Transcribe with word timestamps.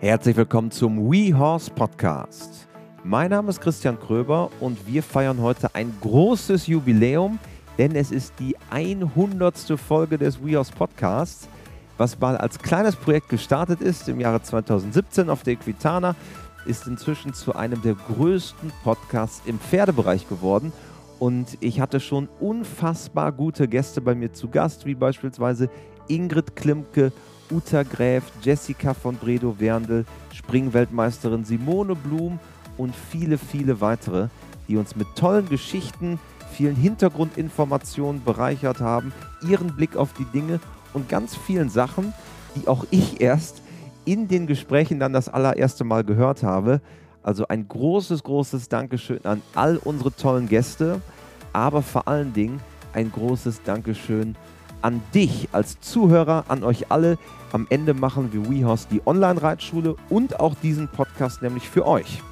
Herzlich 0.00 0.36
willkommen 0.36 0.70
zum 0.70 1.10
WeHorse 1.10 1.70
Podcast. 1.70 2.68
Mein 3.02 3.30
Name 3.30 3.48
ist 3.48 3.62
Christian 3.62 3.98
Kröber 3.98 4.50
und 4.60 4.86
wir 4.86 5.02
feiern 5.02 5.40
heute 5.40 5.74
ein 5.74 5.90
großes 6.02 6.66
Jubiläum, 6.66 7.38
denn 7.78 7.96
es 7.96 8.10
ist 8.10 8.34
die 8.38 8.54
100. 8.68 9.56
Folge 9.78 10.18
des 10.18 10.44
WeHorse 10.44 10.70
Podcasts, 10.72 11.48
was 11.96 12.20
mal 12.20 12.36
als 12.36 12.58
kleines 12.58 12.94
Projekt 12.94 13.30
gestartet 13.30 13.80
ist 13.80 14.06
im 14.10 14.20
Jahre 14.20 14.42
2017 14.42 15.30
auf 15.30 15.44
der 15.44 15.54
Equitana, 15.54 16.14
ist 16.66 16.86
inzwischen 16.86 17.32
zu 17.32 17.56
einem 17.56 17.80
der 17.80 17.94
größten 17.94 18.70
Podcasts 18.84 19.40
im 19.46 19.58
Pferdebereich 19.58 20.28
geworden. 20.28 20.74
Und 21.18 21.56
ich 21.60 21.80
hatte 21.80 22.00
schon 22.00 22.28
unfassbar 22.38 23.32
gute 23.32 23.66
Gäste 23.66 24.02
bei 24.02 24.14
mir 24.14 24.34
zu 24.34 24.48
Gast, 24.48 24.84
wie 24.84 24.94
beispielsweise 24.94 25.70
Ingrid 26.06 26.54
Klimke 26.54 27.12
Uta 27.50 27.82
Gräf, 27.82 28.24
Jessica 28.42 28.94
von 28.94 29.16
Bredow-Werndl, 29.16 30.04
Springweltmeisterin 30.32 31.44
Simone 31.44 31.94
Blum 31.94 32.38
und 32.76 32.94
viele, 32.94 33.38
viele 33.38 33.80
weitere, 33.80 34.28
die 34.68 34.76
uns 34.76 34.96
mit 34.96 35.06
tollen 35.16 35.48
Geschichten, 35.48 36.18
vielen 36.52 36.76
Hintergrundinformationen 36.76 38.24
bereichert 38.24 38.80
haben, 38.80 39.12
ihren 39.46 39.74
Blick 39.76 39.96
auf 39.96 40.12
die 40.14 40.24
Dinge 40.24 40.60
und 40.92 41.08
ganz 41.08 41.36
vielen 41.36 41.68
Sachen, 41.68 42.12
die 42.54 42.68
auch 42.68 42.86
ich 42.90 43.20
erst 43.20 43.62
in 44.04 44.28
den 44.28 44.46
Gesprächen 44.46 45.00
dann 45.00 45.12
das 45.12 45.28
allererste 45.28 45.84
Mal 45.84 46.04
gehört 46.04 46.42
habe. 46.42 46.80
Also 47.22 47.48
ein 47.48 47.66
großes, 47.68 48.22
großes 48.22 48.68
Dankeschön 48.68 49.24
an 49.24 49.42
all 49.54 49.78
unsere 49.78 50.14
tollen 50.14 50.48
Gäste, 50.48 51.00
aber 51.52 51.82
vor 51.82 52.06
allen 52.06 52.32
Dingen 52.32 52.60
ein 52.92 53.10
großes 53.10 53.62
Dankeschön 53.64 54.28
an 54.28 54.55
dich 55.14 55.48
als 55.52 55.80
Zuhörer, 55.80 56.44
an 56.48 56.64
euch 56.64 56.90
alle. 56.90 57.18
Am 57.52 57.66
Ende 57.70 57.94
machen 57.94 58.32
wir 58.32 58.50
WeHorse 58.50 58.88
die 58.90 59.02
Online-Reitschule 59.04 59.96
und 60.08 60.40
auch 60.40 60.54
diesen 60.62 60.88
Podcast 60.88 61.42
nämlich 61.42 61.68
für 61.68 61.86
euch. 61.86 62.22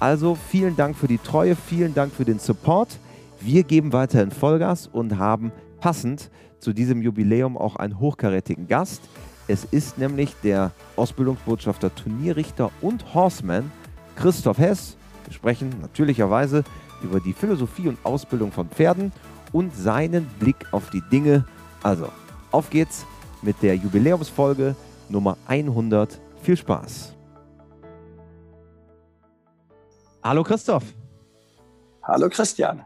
Also 0.00 0.36
vielen 0.50 0.76
Dank 0.76 0.96
für 0.96 1.08
die 1.08 1.18
Treue, 1.18 1.56
vielen 1.56 1.94
Dank 1.94 2.12
für 2.12 2.24
den 2.24 2.38
Support. 2.38 2.98
Wir 3.40 3.62
geben 3.64 3.92
weiterhin 3.92 4.30
Vollgas 4.30 4.86
und 4.86 5.18
haben 5.18 5.52
passend 5.80 6.30
zu 6.60 6.72
diesem 6.72 7.02
Jubiläum 7.02 7.56
auch 7.56 7.76
einen 7.76 7.98
hochkarätigen 7.98 8.66
Gast. 8.68 9.02
Es 9.48 9.64
ist 9.64 9.98
nämlich 9.98 10.34
der 10.42 10.72
Ausbildungsbotschafter, 10.96 11.94
Turnierrichter 11.94 12.70
und 12.80 13.14
Horseman 13.14 13.70
Christoph 14.16 14.58
Hess. 14.58 14.96
Wir 15.24 15.32
sprechen 15.32 15.74
natürlicherweise 15.80 16.64
über 17.02 17.20
die 17.20 17.32
Philosophie 17.32 17.88
und 17.88 17.98
Ausbildung 18.04 18.52
von 18.52 18.68
Pferden 18.68 19.12
und 19.52 19.74
seinen 19.74 20.26
Blick 20.38 20.66
auf 20.72 20.90
die 20.90 21.02
Dinge 21.10 21.44
also, 21.82 22.08
auf 22.50 22.70
geht's 22.70 23.06
mit 23.42 23.62
der 23.62 23.76
Jubiläumsfolge 23.76 24.74
Nummer 25.08 25.36
100. 25.46 26.20
Viel 26.42 26.56
Spaß. 26.56 27.14
Hallo 30.22 30.42
Christoph. 30.42 30.84
Hallo 32.02 32.28
Christian. 32.28 32.84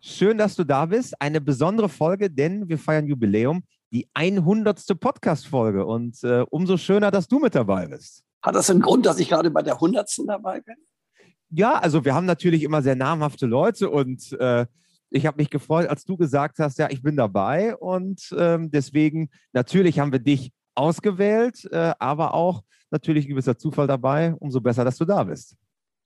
Schön, 0.00 0.38
dass 0.38 0.54
du 0.54 0.64
da 0.64 0.86
bist. 0.86 1.20
Eine 1.20 1.40
besondere 1.40 1.88
Folge, 1.88 2.30
denn 2.30 2.68
wir 2.68 2.78
feiern 2.78 3.06
Jubiläum, 3.06 3.62
die 3.90 4.06
100. 4.14 4.98
Podcast-Folge. 5.00 5.86
Und 5.86 6.22
äh, 6.22 6.44
umso 6.50 6.76
schöner, 6.76 7.10
dass 7.10 7.28
du 7.28 7.38
mit 7.38 7.54
dabei 7.54 7.86
bist. 7.86 8.22
Hat 8.42 8.54
das 8.54 8.70
einen 8.70 8.80
Grund, 8.80 9.06
dass 9.06 9.18
ich 9.18 9.28
gerade 9.28 9.50
bei 9.50 9.62
der 9.62 9.74
100. 9.74 10.08
dabei 10.26 10.60
bin? 10.60 10.76
Ja, 11.50 11.74
also 11.74 12.04
wir 12.04 12.14
haben 12.14 12.26
natürlich 12.26 12.62
immer 12.62 12.82
sehr 12.82 12.94
namhafte 12.94 13.46
Leute 13.46 13.90
und 13.90 14.32
äh, 14.34 14.66
ich 15.10 15.26
habe 15.26 15.38
mich 15.38 15.50
gefreut, 15.50 15.88
als 15.88 16.04
du 16.04 16.16
gesagt 16.16 16.58
hast, 16.58 16.78
ja, 16.78 16.88
ich 16.90 17.02
bin 17.02 17.16
dabei. 17.16 17.76
Und 17.76 18.34
ähm, 18.36 18.70
deswegen, 18.70 19.30
natürlich 19.52 19.98
haben 19.98 20.12
wir 20.12 20.18
dich 20.18 20.52
ausgewählt, 20.74 21.64
äh, 21.70 21.94
aber 21.98 22.34
auch 22.34 22.62
natürlich 22.90 23.26
ein 23.26 23.30
gewisser 23.30 23.58
Zufall 23.58 23.86
dabei. 23.86 24.34
Umso 24.34 24.60
besser, 24.60 24.84
dass 24.84 24.96
du 24.96 25.04
da 25.04 25.24
bist. 25.24 25.56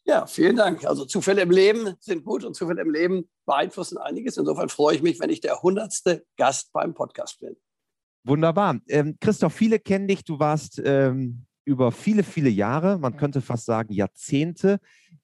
Ja, 0.05 0.27
vielen 0.27 0.57
Dank. 0.57 0.85
Also 0.85 1.05
Zufälle 1.05 1.43
im 1.43 1.51
Leben 1.51 1.95
sind 2.01 2.25
gut 2.25 2.45
und 2.45 2.55
Zufälle 2.55 2.83
im 2.83 2.91
Leben 2.91 3.29
beeinflussen 3.47 3.99
einiges. 3.99 4.37
Insofern 4.37 4.69
freue 4.69 4.97
ich 4.97 5.03
mich, 5.03 5.21
wenn 5.21 5.31
ich 5.31 5.41
der 5.41 5.63
hundertste 5.63 6.25
Gast 6.37 6.73
beim 6.73 6.95
Podcast 6.95 7.39
bin. 7.39 7.57
Wunderbar. 8.25 8.81
Ähm, 8.89 9.17
Christoph, 9.21 9.53
viele 9.53 9.79
kennen 9.79 10.09
dich. 10.09 10.25
Du 10.25 10.39
warst 10.39 10.81
ähm, 10.85 11.47
über 11.65 11.93
viele, 11.93 12.25
viele 12.25 12.51
Jahre, 12.51 12.99
man 12.99 13.17
könnte 13.17 13.41
fast 13.41 13.67
sagen 13.67 13.93
Jahrzehnte, 13.93 14.81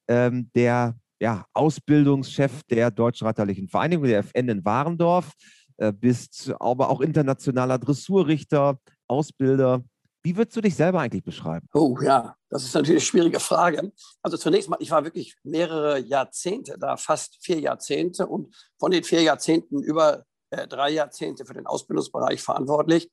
ähm, 0.07 0.51
der 0.55 0.97
ja, 1.21 1.45
Ausbildungschef 1.53 2.63
der 2.71 2.91
Deutschen 2.91 3.27
Reiterlichen 3.27 3.69
Vereinigung, 3.69 4.07
der 4.07 4.21
FN 4.21 4.49
in 4.49 4.65
Warendorf, 4.65 5.33
äh, 5.79 5.93
bist 5.93 6.53
aber 6.61 6.91
auch 6.91 7.01
internationaler 7.01 7.79
Dressurrichter, 7.79 8.79
Ausbilder. 9.07 9.83
Wie 10.23 10.37
würdest 10.37 10.57
du 10.57 10.61
dich 10.61 10.75
selber 10.75 11.01
eigentlich 11.01 11.25
beschreiben? 11.25 11.67
Oh 11.73 11.97
ja, 12.03 12.37
das 12.51 12.65
ist 12.65 12.75
natürlich 12.75 13.03
eine 13.03 13.07
schwierige 13.07 13.41
Frage. 13.41 13.93
Also 14.23 14.37
zunächst 14.37 14.69
mal, 14.69 14.77
ich 14.81 14.91
war 14.91 15.05
wirklich 15.05 15.37
mehrere 15.45 16.01
Jahrzehnte 16.01 16.77
da, 16.79 16.97
fast 16.97 17.39
vier 17.41 17.61
Jahrzehnte 17.61 18.27
und 18.27 18.55
von 18.79 18.91
den 18.91 19.05
vier 19.05 19.23
Jahrzehnten 19.23 19.83
über 19.83 20.25
äh, 20.51 20.67
drei 20.67 20.91
Jahrzehnte 20.91 21.45
für 21.45 21.55
den 21.55 21.67
Ausbildungsbereich 21.67 22.43
verantwortlich. 22.43 23.11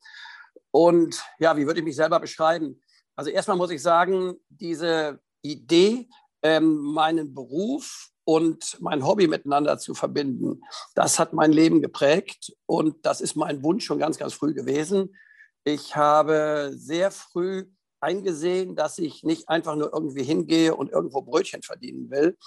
Und 0.71 1.23
ja, 1.39 1.55
wie 1.55 1.65
würde 1.67 1.79
ich 1.79 1.85
mich 1.85 1.95
selber 1.95 2.19
beschreiben? 2.19 2.81
Also 3.15 3.29
erstmal 3.29 3.57
muss 3.57 3.71
ich 3.71 3.81
sagen, 3.81 4.33
diese 4.49 5.19
Idee, 5.41 6.09
ähm, 6.45 6.77
meinen 6.93 7.33
Beruf 7.33 8.11
und 8.23 8.77
mein 8.79 9.03
Hobby 9.03 9.27
miteinander 9.27 9.79
zu 9.79 9.95
verbinden. 9.95 10.61
Das 10.93 11.17
hat 11.17 11.33
mein 11.33 11.51
Leben 11.51 11.81
geprägt 11.81 12.53
und 12.67 13.03
das 13.03 13.19
ist 13.19 13.35
mein 13.35 13.63
Wunsch 13.63 13.83
schon 13.83 13.97
ganz, 13.97 14.19
ganz 14.19 14.35
früh 14.35 14.53
gewesen. 14.53 15.15
Ich 15.63 15.95
habe 15.95 16.71
sehr 16.75 17.09
früh 17.09 17.65
eingesehen, 17.99 18.75
dass 18.75 18.99
ich 18.99 19.23
nicht 19.23 19.49
einfach 19.49 19.75
nur 19.75 19.91
irgendwie 19.91 20.21
hingehe 20.21 20.75
und 20.75 20.91
irgendwo 20.91 21.23
Brötchen 21.23 21.63
verdienen 21.63 22.11
will 22.11 22.37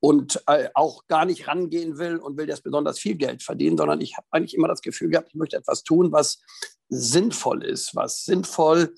und 0.00 0.42
äh, 0.46 0.68
auch 0.74 1.06
gar 1.06 1.24
nicht 1.24 1.48
rangehen 1.48 1.96
will 1.96 2.18
und 2.18 2.36
will 2.36 2.48
jetzt 2.48 2.64
besonders 2.64 2.98
viel 2.98 3.14
Geld 3.14 3.42
verdienen, 3.42 3.78
sondern 3.78 4.02
ich 4.02 4.14
habe 4.18 4.26
eigentlich 4.30 4.54
immer 4.54 4.68
das 4.68 4.82
Gefühl 4.82 5.08
gehabt, 5.08 5.28
ich 5.30 5.36
möchte 5.36 5.56
etwas 5.56 5.84
tun, 5.84 6.12
was 6.12 6.42
sinnvoll 6.90 7.64
ist, 7.64 7.96
was 7.96 8.26
sinnvoll 8.26 8.94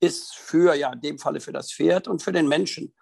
ist 0.00 0.34
für, 0.34 0.74
ja, 0.74 0.92
in 0.92 1.00
dem 1.00 1.18
Falle 1.18 1.40
für 1.40 1.52
das 1.52 1.72
Pferd 1.72 2.08
und 2.08 2.22
für 2.22 2.32
den 2.32 2.46
Menschen. 2.46 2.94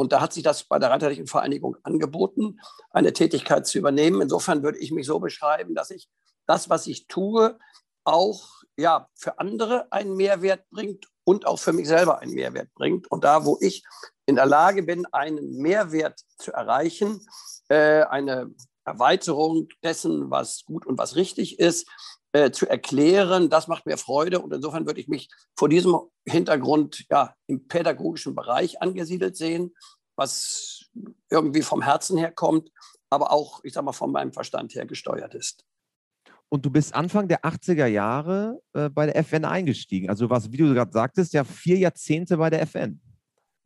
Und 0.00 0.12
da 0.12 0.22
hat 0.22 0.32
sich 0.32 0.42
das 0.42 0.64
bei 0.64 0.78
der 0.78 0.90
Reiterlichen 0.90 1.26
Vereinigung 1.26 1.76
angeboten, 1.82 2.58
eine 2.90 3.12
Tätigkeit 3.12 3.66
zu 3.66 3.76
übernehmen. 3.76 4.22
Insofern 4.22 4.62
würde 4.62 4.78
ich 4.78 4.92
mich 4.92 5.06
so 5.06 5.20
beschreiben, 5.20 5.74
dass 5.74 5.90
ich 5.90 6.08
das, 6.46 6.70
was 6.70 6.86
ich 6.86 7.06
tue, 7.06 7.58
auch 8.04 8.48
ja, 8.78 9.10
für 9.14 9.38
andere 9.38 9.92
einen 9.92 10.16
Mehrwert 10.16 10.64
bringt 10.70 11.06
und 11.24 11.46
auch 11.46 11.58
für 11.58 11.74
mich 11.74 11.86
selber 11.86 12.20
einen 12.20 12.32
Mehrwert 12.32 12.72
bringt. 12.72 13.10
Und 13.10 13.24
da, 13.24 13.44
wo 13.44 13.58
ich 13.60 13.84
in 14.24 14.36
der 14.36 14.46
Lage 14.46 14.82
bin, 14.84 15.04
einen 15.12 15.58
Mehrwert 15.58 16.18
zu 16.38 16.50
erreichen, 16.50 17.20
äh, 17.68 18.04
eine 18.04 18.54
Erweiterung 18.86 19.68
dessen, 19.84 20.30
was 20.30 20.64
gut 20.64 20.86
und 20.86 20.96
was 20.96 21.14
richtig 21.14 21.58
ist, 21.58 21.86
äh, 22.32 22.50
zu 22.50 22.68
erklären, 22.68 23.50
das 23.50 23.68
macht 23.68 23.86
mir 23.86 23.96
Freude. 23.96 24.40
Und 24.40 24.52
insofern 24.52 24.86
würde 24.86 25.00
ich 25.00 25.08
mich 25.08 25.28
vor 25.56 25.68
diesem 25.68 25.98
Hintergrund 26.26 27.04
ja, 27.10 27.34
im 27.46 27.66
pädagogischen 27.66 28.34
Bereich 28.34 28.80
angesiedelt 28.80 29.36
sehen, 29.36 29.74
was 30.16 30.90
irgendwie 31.30 31.62
vom 31.62 31.82
Herzen 31.82 32.18
her 32.18 32.30
kommt, 32.30 32.70
aber 33.10 33.32
auch, 33.32 33.60
ich 33.64 33.72
sag 33.72 33.84
mal, 33.84 33.92
von 33.92 34.12
meinem 34.12 34.32
Verstand 34.32 34.74
her 34.74 34.86
gesteuert 34.86 35.34
ist. 35.34 35.64
Und 36.48 36.66
du 36.66 36.70
bist 36.70 36.94
Anfang 36.94 37.28
der 37.28 37.42
80er 37.44 37.86
Jahre 37.86 38.60
äh, 38.72 38.88
bei 38.88 39.06
der 39.06 39.16
FN 39.16 39.44
eingestiegen. 39.44 40.10
Also 40.10 40.30
was, 40.30 40.50
wie 40.50 40.56
du 40.56 40.74
gerade 40.74 40.92
sagtest, 40.92 41.32
ja 41.32 41.44
vier 41.44 41.78
Jahrzehnte 41.78 42.36
bei 42.36 42.50
der 42.50 42.62
FN. 42.62 43.00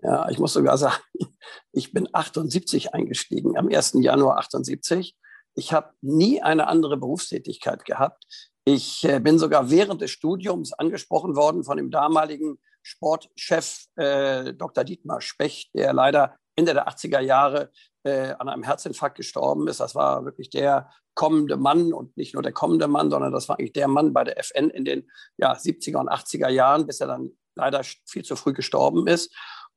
Ja, 0.00 0.28
ich 0.28 0.38
muss 0.38 0.52
sogar 0.52 0.76
sagen, 0.76 1.02
ich 1.72 1.92
bin 1.92 2.08
78 2.12 2.92
eingestiegen, 2.92 3.56
am 3.56 3.68
1. 3.68 3.94
Januar 4.00 4.38
78. 4.38 5.16
Ich 5.54 5.72
habe 5.72 5.94
nie 6.02 6.42
eine 6.42 6.66
andere 6.66 6.98
Berufstätigkeit 6.98 7.86
gehabt. 7.86 8.52
Ich 8.64 9.04
äh, 9.04 9.20
bin 9.20 9.38
sogar 9.38 9.70
während 9.70 10.00
des 10.00 10.10
Studiums 10.10 10.72
angesprochen 10.72 11.36
worden 11.36 11.64
von 11.64 11.76
dem 11.76 11.90
damaligen 11.90 12.58
Sportchef 12.82 13.86
äh, 13.96 14.54
Dr. 14.54 14.84
Dietmar 14.84 15.20
Specht, 15.20 15.74
der 15.74 15.92
leider 15.92 16.36
Ende 16.56 16.72
der 16.72 16.88
80er 16.88 17.20
Jahre 17.20 17.70
äh, 18.04 18.32
an 18.38 18.48
einem 18.48 18.62
Herzinfarkt 18.62 19.16
gestorben 19.16 19.68
ist. 19.68 19.80
Das 19.80 19.94
war 19.94 20.24
wirklich 20.24 20.48
der 20.48 20.90
kommende 21.14 21.56
Mann 21.56 21.92
und 21.92 22.16
nicht 22.16 22.34
nur 22.34 22.42
der 22.42 22.52
kommende 22.52 22.88
Mann, 22.88 23.10
sondern 23.10 23.32
das 23.32 23.48
war 23.48 23.58
eigentlich 23.58 23.72
der 23.72 23.88
Mann 23.88 24.12
bei 24.12 24.24
der 24.24 24.38
FN 24.38 24.70
in 24.70 24.84
den 24.84 25.10
ja, 25.36 25.52
70er 25.52 25.98
und 25.98 26.10
80er 26.10 26.48
Jahren, 26.48 26.86
bis 26.86 27.00
er 27.00 27.08
dann 27.08 27.32
leider 27.54 27.82
viel 28.06 28.24
zu 28.24 28.34
früh 28.34 28.52
gestorben 28.52 29.06
ist. 29.06 29.34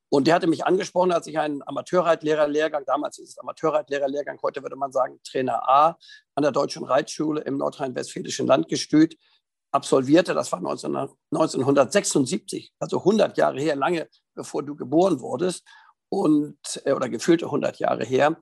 Und 0.10 0.28
der 0.28 0.36
hatte 0.36 0.48
mich 0.48 0.66
angesprochen, 0.66 1.12
als 1.12 1.28
ich 1.28 1.38
einen 1.38 1.62
Amateurreitlehrerlehrgang, 1.66 2.84
damals 2.86 3.20
ist 3.20 3.30
es 3.30 3.38
Amateurreitlehrerlehrgang, 3.40 4.40
heute 4.42 4.62
würde 4.64 4.78
man 4.78 4.92
sagen 4.92 5.20
Trainer 5.24 5.68
A, 5.68 5.98
an 6.36 6.44
der 6.44 6.52
Deutschen 6.52 6.86
Reitschule 6.86 7.42
im 7.42 7.58
nordrhein-westfälischen 7.58 8.48
Landgestüt 8.48 9.18
absolvierte. 9.72 10.34
Das 10.34 10.52
war 10.52 10.62
19, 10.62 10.96
1976, 10.96 12.74
also 12.80 13.00
100 13.00 13.38
Jahre 13.38 13.60
her, 13.60 13.76
lange 13.76 14.08
bevor 14.34 14.64
du 14.64 14.76
geboren 14.76 15.20
wurdest 15.20 15.66
und, 16.10 16.58
äh, 16.86 16.94
oder 16.94 17.10
gefühlte 17.10 17.46
100 17.46 17.80
Jahre 17.80 18.06
her. 18.06 18.38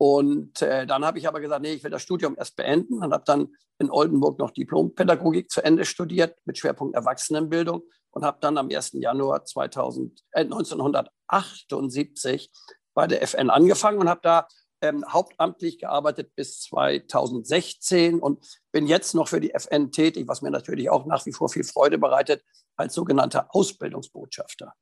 Und 0.00 0.62
äh, 0.62 0.86
dann 0.86 1.04
habe 1.04 1.18
ich 1.18 1.26
aber 1.26 1.40
gesagt, 1.40 1.62
nee, 1.62 1.72
ich 1.72 1.82
will 1.82 1.90
das 1.90 2.02
Studium 2.02 2.36
erst 2.38 2.54
beenden 2.54 3.02
und 3.02 3.12
habe 3.12 3.24
dann 3.26 3.48
in 3.80 3.90
Oldenburg 3.90 4.38
noch 4.38 4.52
Diplompädagogik 4.52 5.50
zu 5.50 5.62
Ende 5.62 5.84
studiert 5.84 6.36
mit 6.44 6.58
Schwerpunkt 6.58 6.94
Erwachsenenbildung 6.94 7.82
und 8.18 8.24
habe 8.24 8.38
dann 8.40 8.58
am 8.58 8.68
1. 8.68 8.94
Januar 8.94 9.44
2000, 9.44 10.24
äh, 10.32 10.40
1978 10.40 12.50
bei 12.94 13.06
der 13.06 13.22
FN 13.22 13.48
angefangen 13.48 14.00
und 14.00 14.08
habe 14.08 14.22
da 14.24 14.48
ähm, 14.80 15.04
hauptamtlich 15.08 15.78
gearbeitet 15.78 16.34
bis 16.34 16.62
2016 16.62 18.18
und 18.18 18.44
bin 18.72 18.88
jetzt 18.88 19.14
noch 19.14 19.28
für 19.28 19.40
die 19.40 19.54
FN 19.54 19.92
tätig, 19.92 20.26
was 20.26 20.42
mir 20.42 20.50
natürlich 20.50 20.90
auch 20.90 21.06
nach 21.06 21.24
wie 21.26 21.32
vor 21.32 21.48
viel 21.48 21.62
Freude 21.62 21.96
bereitet, 21.96 22.42
als 22.76 22.94
sogenannter 22.94 23.54
Ausbildungsbotschafter. 23.54 24.74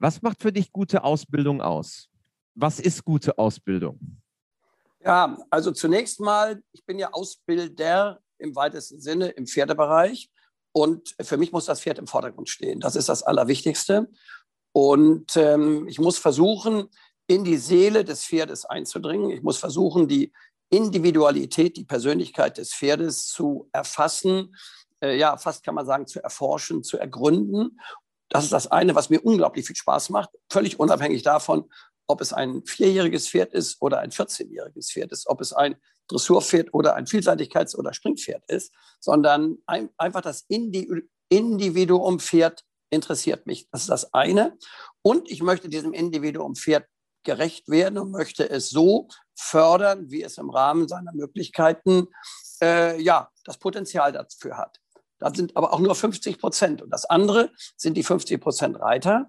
Was 0.00 0.20
macht 0.22 0.42
für 0.42 0.52
dich 0.52 0.72
gute 0.72 1.04
Ausbildung 1.04 1.62
aus? 1.62 2.08
Was 2.56 2.80
ist 2.80 3.04
gute 3.04 3.38
Ausbildung? 3.38 4.20
Ja, 5.04 5.38
also 5.48 5.70
zunächst 5.70 6.18
mal, 6.18 6.60
ich 6.72 6.84
bin 6.84 6.98
ja 6.98 7.12
Ausbilder 7.12 8.18
im 8.38 8.56
weitesten 8.56 9.00
Sinne 9.00 9.28
im 9.28 9.46
Pferdebereich 9.46 10.28
und 10.72 11.14
für 11.20 11.36
mich 11.36 11.52
muss 11.52 11.66
das 11.66 11.80
Pferd 11.80 11.98
im 11.98 12.06
Vordergrund 12.06 12.48
stehen. 12.48 12.80
Das 12.80 12.96
ist 12.96 13.08
das 13.08 13.22
Allerwichtigste. 13.22 14.08
Und 14.72 15.36
ähm, 15.36 15.86
ich 15.86 15.98
muss 15.98 16.18
versuchen, 16.18 16.88
in 17.26 17.44
die 17.44 17.58
Seele 17.58 18.04
des 18.04 18.24
Pferdes 18.24 18.64
einzudringen. 18.64 19.30
Ich 19.30 19.42
muss 19.42 19.58
versuchen, 19.58 20.08
die 20.08 20.32
Individualität, 20.70 21.76
die 21.76 21.84
Persönlichkeit 21.84 22.56
des 22.56 22.74
Pferdes 22.74 23.26
zu 23.26 23.68
erfassen, 23.72 24.54
äh, 25.02 25.18
ja, 25.18 25.36
fast 25.36 25.62
kann 25.64 25.74
man 25.74 25.84
sagen, 25.84 26.06
zu 26.06 26.22
erforschen, 26.22 26.82
zu 26.82 26.98
ergründen. 26.98 27.78
Das 28.30 28.44
ist 28.44 28.52
das 28.52 28.68
eine, 28.68 28.94
was 28.94 29.10
mir 29.10 29.20
unglaublich 29.20 29.66
viel 29.66 29.76
Spaß 29.76 30.08
macht, 30.08 30.30
völlig 30.50 30.80
unabhängig 30.80 31.22
davon, 31.22 31.70
ob 32.06 32.22
es 32.22 32.32
ein 32.32 32.64
vierjähriges 32.64 33.28
Pferd 33.28 33.52
ist 33.52 33.80
oder 33.82 33.98
ein 33.98 34.10
14-jähriges 34.10 34.90
Pferd 34.90 35.12
ist, 35.12 35.26
ob 35.26 35.42
es 35.42 35.52
ein 35.52 35.76
Dressurpferd 36.08 36.72
oder 36.72 36.94
ein 36.94 37.06
Vielseitigkeits- 37.06 37.76
oder 37.76 37.92
Springpferd 37.92 38.44
ist, 38.48 38.72
sondern 39.00 39.58
ein, 39.66 39.90
einfach 39.96 40.20
das 40.20 40.46
Individuum 40.48 42.20
Pferd 42.20 42.64
interessiert 42.90 43.46
mich. 43.46 43.68
Das 43.70 43.82
ist 43.82 43.90
das 43.90 44.12
eine. 44.14 44.56
Und 45.02 45.30
ich 45.30 45.42
möchte 45.42 45.68
diesem 45.68 45.92
Individuum 45.92 46.54
Pferd 46.54 46.86
gerecht 47.24 47.68
werden 47.68 47.98
und 47.98 48.10
möchte 48.10 48.48
es 48.48 48.70
so 48.70 49.08
fördern, 49.34 50.10
wie 50.10 50.22
es 50.22 50.38
im 50.38 50.50
Rahmen 50.50 50.88
seiner 50.88 51.12
Möglichkeiten 51.12 52.08
äh, 52.60 53.00
ja, 53.00 53.30
das 53.44 53.58
Potenzial 53.58 54.12
dafür 54.12 54.58
hat. 54.58 54.78
Das 55.18 55.36
sind 55.36 55.56
aber 55.56 55.72
auch 55.72 55.78
nur 55.78 55.94
50 55.94 56.38
Prozent. 56.38 56.82
Und 56.82 56.90
das 56.90 57.04
andere 57.04 57.50
sind 57.76 57.96
die 57.96 58.02
50 58.02 58.40
Prozent 58.40 58.80
Reiter. 58.80 59.26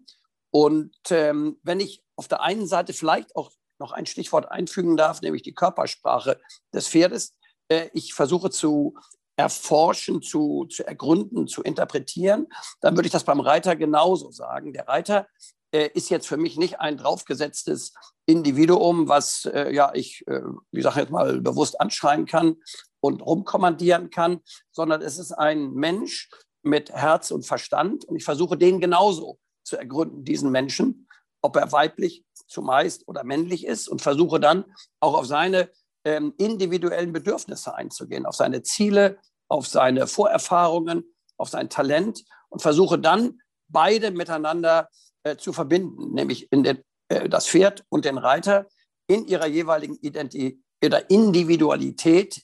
Und 0.50 0.96
ähm, 1.10 1.60
wenn 1.64 1.80
ich 1.80 2.04
auf 2.16 2.28
der 2.28 2.42
einen 2.42 2.68
Seite 2.68 2.94
vielleicht 2.94 3.36
auch 3.36 3.52
noch 3.84 3.92
ein 3.92 4.06
Stichwort 4.06 4.50
einfügen 4.50 4.98
darf, 4.98 5.22
nämlich 5.22 5.44
die 5.44 5.54
Körpersprache 5.54 6.40
des 6.74 6.88
Pferdes, 6.88 7.36
äh, 7.68 7.90
ich 7.94 8.14
versuche 8.14 8.50
zu 8.50 8.96
erforschen, 9.36 10.22
zu, 10.22 10.66
zu 10.66 10.86
ergründen, 10.86 11.48
zu 11.48 11.62
interpretieren, 11.64 12.48
dann 12.82 12.96
würde 12.96 13.08
ich 13.08 13.12
das 13.12 13.24
beim 13.24 13.40
Reiter 13.40 13.76
genauso 13.76 14.32
sagen. 14.32 14.74
Der 14.74 14.88
Reiter 14.88 15.28
äh, 15.72 15.90
ist 15.94 16.10
jetzt 16.10 16.28
für 16.28 16.38
mich 16.38 16.58
nicht 16.58 16.80
ein 16.80 16.98
draufgesetztes 16.98 17.94
Individuum, 18.26 19.10
was 19.10 19.46
äh, 19.46 19.74
ja 19.74 19.92
ich, 19.94 20.24
wie 20.72 20.82
sage 20.82 21.02
jetzt 21.02 21.12
mal, 21.12 21.42
bewusst 21.42 21.82
anschreien 21.82 22.26
kann 22.26 22.58
und 23.02 23.22
rumkommandieren 23.22 24.12
kann, 24.12 24.40
sondern 24.72 25.02
es 25.02 25.18
ist 25.18 25.34
ein 25.34 25.74
Mensch 25.74 26.30
mit 26.62 26.92
Herz 26.92 27.32
und 27.32 27.46
Verstand. 27.46 28.06
Und 28.06 28.16
ich 28.16 28.24
versuche 28.24 28.58
den 28.58 28.80
genauso 28.80 29.40
zu 29.64 29.78
ergründen, 29.78 30.24
diesen 30.24 30.52
Menschen, 30.52 31.08
ob 31.44 31.56
er 31.58 31.72
weiblich 31.72 32.26
zumeist 32.48 33.08
oder 33.08 33.24
männlich 33.24 33.66
ist 33.66 33.88
und 33.88 34.02
versuche 34.02 34.40
dann 34.40 34.66
auch 35.00 35.14
auf 35.14 35.28
seine 35.28 35.70
ähm, 36.06 36.34
individuellen 36.38 37.14
Bedürfnisse 37.14 37.76
einzugehen, 37.76 38.26
auf 38.26 38.36
seine 38.36 38.64
Ziele, 38.64 39.20
auf 39.48 39.68
seine 39.68 40.08
Vorerfahrungen, 40.08 41.04
auf 41.38 41.50
sein 41.50 41.70
Talent 41.70 42.24
und 42.50 42.62
versuche 42.62 42.98
dann 42.98 43.42
beide 43.68 44.12
miteinander 44.12 44.90
äh, 45.24 45.36
zu 45.36 45.54
verbinden, 45.54 46.14
nämlich 46.14 46.50
den, 46.50 46.84
äh, 47.10 47.30
das 47.30 47.48
Pferd 47.48 47.84
und 47.90 48.06
den 48.06 48.18
Reiter 48.18 48.68
in 49.08 49.26
ihrer 49.28 49.48
jeweiligen 49.48 49.98
Identität 49.98 50.60
oder 50.84 51.10
Individualität 51.10 52.42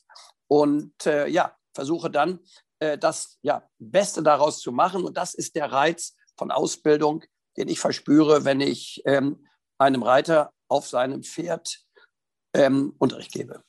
und 0.48 1.06
äh, 1.06 1.28
ja, 1.28 1.56
versuche 1.74 2.10
dann 2.10 2.40
äh, 2.80 2.98
das 2.98 3.38
ja, 3.42 3.64
Beste 3.78 4.24
daraus 4.24 4.60
zu 4.60 4.72
machen. 4.72 5.04
Und 5.04 5.18
das 5.18 5.34
ist 5.34 5.56
der 5.56 5.72
Reiz 5.72 6.16
von 6.38 6.52
Ausbildung, 6.52 7.24
den 7.58 7.68
ich 7.68 7.80
verspüre, 7.80 8.46
wenn 8.46 8.62
ich 8.62 9.02
ähm, 9.06 9.46
einem 9.78 10.04
Reiter 10.04 10.52
auf 10.68 10.88
seinem 10.88 11.24
Pferd 11.24 11.80
ähm, 12.54 12.94
Unterricht 12.98 13.32
gebe. 13.32 13.64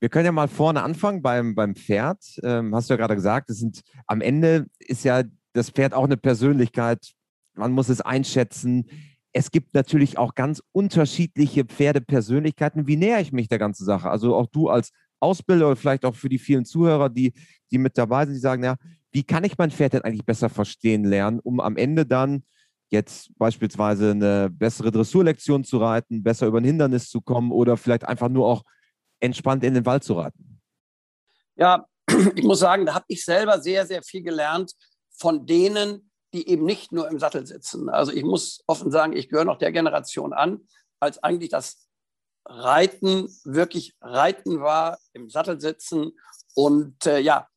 Wir 0.00 0.08
können 0.08 0.26
ja 0.26 0.32
mal 0.32 0.48
vorne 0.48 0.82
anfangen 0.82 1.22
beim, 1.22 1.54
beim 1.54 1.76
Pferd. 1.76 2.18
Ähm, 2.42 2.74
hast 2.74 2.90
du 2.90 2.94
ja 2.94 2.98
gerade 2.98 3.14
gesagt, 3.14 3.50
es 3.50 3.58
sind 3.58 3.82
am 4.06 4.20
Ende 4.20 4.66
ist 4.80 5.04
ja 5.04 5.22
das 5.52 5.70
Pferd 5.70 5.94
auch 5.94 6.04
eine 6.04 6.16
Persönlichkeit. 6.16 7.12
Man 7.54 7.72
muss 7.72 7.88
es 7.88 8.00
einschätzen. 8.00 8.88
Es 9.32 9.50
gibt 9.50 9.74
natürlich 9.74 10.18
auch 10.18 10.34
ganz 10.34 10.62
unterschiedliche 10.72 11.64
Pferdepersönlichkeiten. 11.64 12.86
Wie 12.86 12.96
nähere 12.96 13.20
ich 13.20 13.32
mich 13.32 13.48
der 13.48 13.58
ganzen 13.58 13.84
Sache? 13.84 14.10
Also 14.10 14.34
auch 14.34 14.46
du 14.46 14.68
als 14.68 14.90
Ausbilder 15.20 15.68
oder 15.68 15.76
vielleicht 15.76 16.04
auch 16.04 16.16
für 16.16 16.28
die 16.28 16.38
vielen 16.38 16.64
Zuhörer, 16.64 17.08
die, 17.08 17.32
die 17.70 17.78
mit 17.78 17.96
dabei 17.96 18.24
sind, 18.24 18.34
die 18.34 18.40
sagen, 18.40 18.64
ja, 18.64 18.76
wie 19.12 19.22
kann 19.22 19.44
ich 19.44 19.56
mein 19.56 19.70
Pferd 19.70 19.92
denn 19.92 20.02
eigentlich 20.02 20.26
besser 20.26 20.48
verstehen 20.48 21.04
lernen, 21.04 21.38
um 21.38 21.60
am 21.60 21.76
Ende 21.76 22.06
dann 22.06 22.42
jetzt 22.92 23.36
beispielsweise 23.38 24.12
eine 24.12 24.50
bessere 24.50 24.90
Dressurlektion 24.90 25.64
zu 25.64 25.78
reiten, 25.78 26.22
besser 26.22 26.46
über 26.46 26.58
ein 26.58 26.64
Hindernis 26.64 27.08
zu 27.08 27.20
kommen 27.20 27.50
oder 27.50 27.76
vielleicht 27.76 28.04
einfach 28.04 28.28
nur 28.28 28.46
auch 28.46 28.62
entspannt 29.20 29.64
in 29.64 29.74
den 29.74 29.86
Wald 29.86 30.04
zu 30.04 30.14
reiten? 30.14 30.60
Ja, 31.56 31.86
ich 32.34 32.44
muss 32.44 32.60
sagen, 32.60 32.86
da 32.86 32.94
habe 32.94 33.04
ich 33.08 33.24
selber 33.24 33.60
sehr, 33.60 33.86
sehr 33.86 34.02
viel 34.02 34.22
gelernt 34.22 34.72
von 35.10 35.46
denen, 35.46 36.10
die 36.32 36.48
eben 36.48 36.64
nicht 36.64 36.92
nur 36.92 37.10
im 37.10 37.18
Sattel 37.18 37.46
sitzen. 37.46 37.88
Also 37.88 38.12
ich 38.12 38.24
muss 38.24 38.62
offen 38.66 38.90
sagen, 38.90 39.14
ich 39.14 39.28
gehöre 39.28 39.44
noch 39.44 39.58
der 39.58 39.72
Generation 39.72 40.32
an, 40.32 40.60
als 41.00 41.22
eigentlich 41.22 41.50
das 41.50 41.86
Reiten 42.44 43.28
wirklich 43.44 43.94
Reiten 44.00 44.60
war, 44.60 44.98
im 45.12 45.30
Sattel 45.30 45.60
sitzen 45.60 46.12
und 46.54 47.06
äh, 47.06 47.20
ja, 47.20 47.48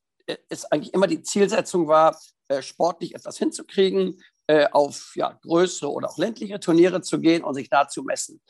es 0.50 0.66
eigentlich 0.66 0.94
immer 0.94 1.08
die 1.08 1.22
Zielsetzung 1.22 1.88
war, 1.88 2.20
äh, 2.48 2.62
sportlich 2.62 3.16
etwas 3.16 3.38
hinzukriegen, 3.38 4.22
äh, 4.48 4.68
auf 4.72 5.14
ja, 5.16 5.40
größere 5.42 5.92
oder 5.92 6.10
auch 6.10 6.18
ländliche 6.18 6.60
Turniere 6.60 7.02
zu 7.02 7.20
gehen 7.20 7.44
und 7.44 7.56
sich 7.56 7.70
da 7.70 7.88
zu 7.88 8.04
messen. 8.04 8.42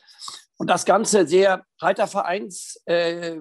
Und 0.58 0.68
das 0.70 0.84
Ganze 0.84 1.26
sehr 1.26 1.64
Reitervereins 1.80 2.80
äh, 2.86 3.36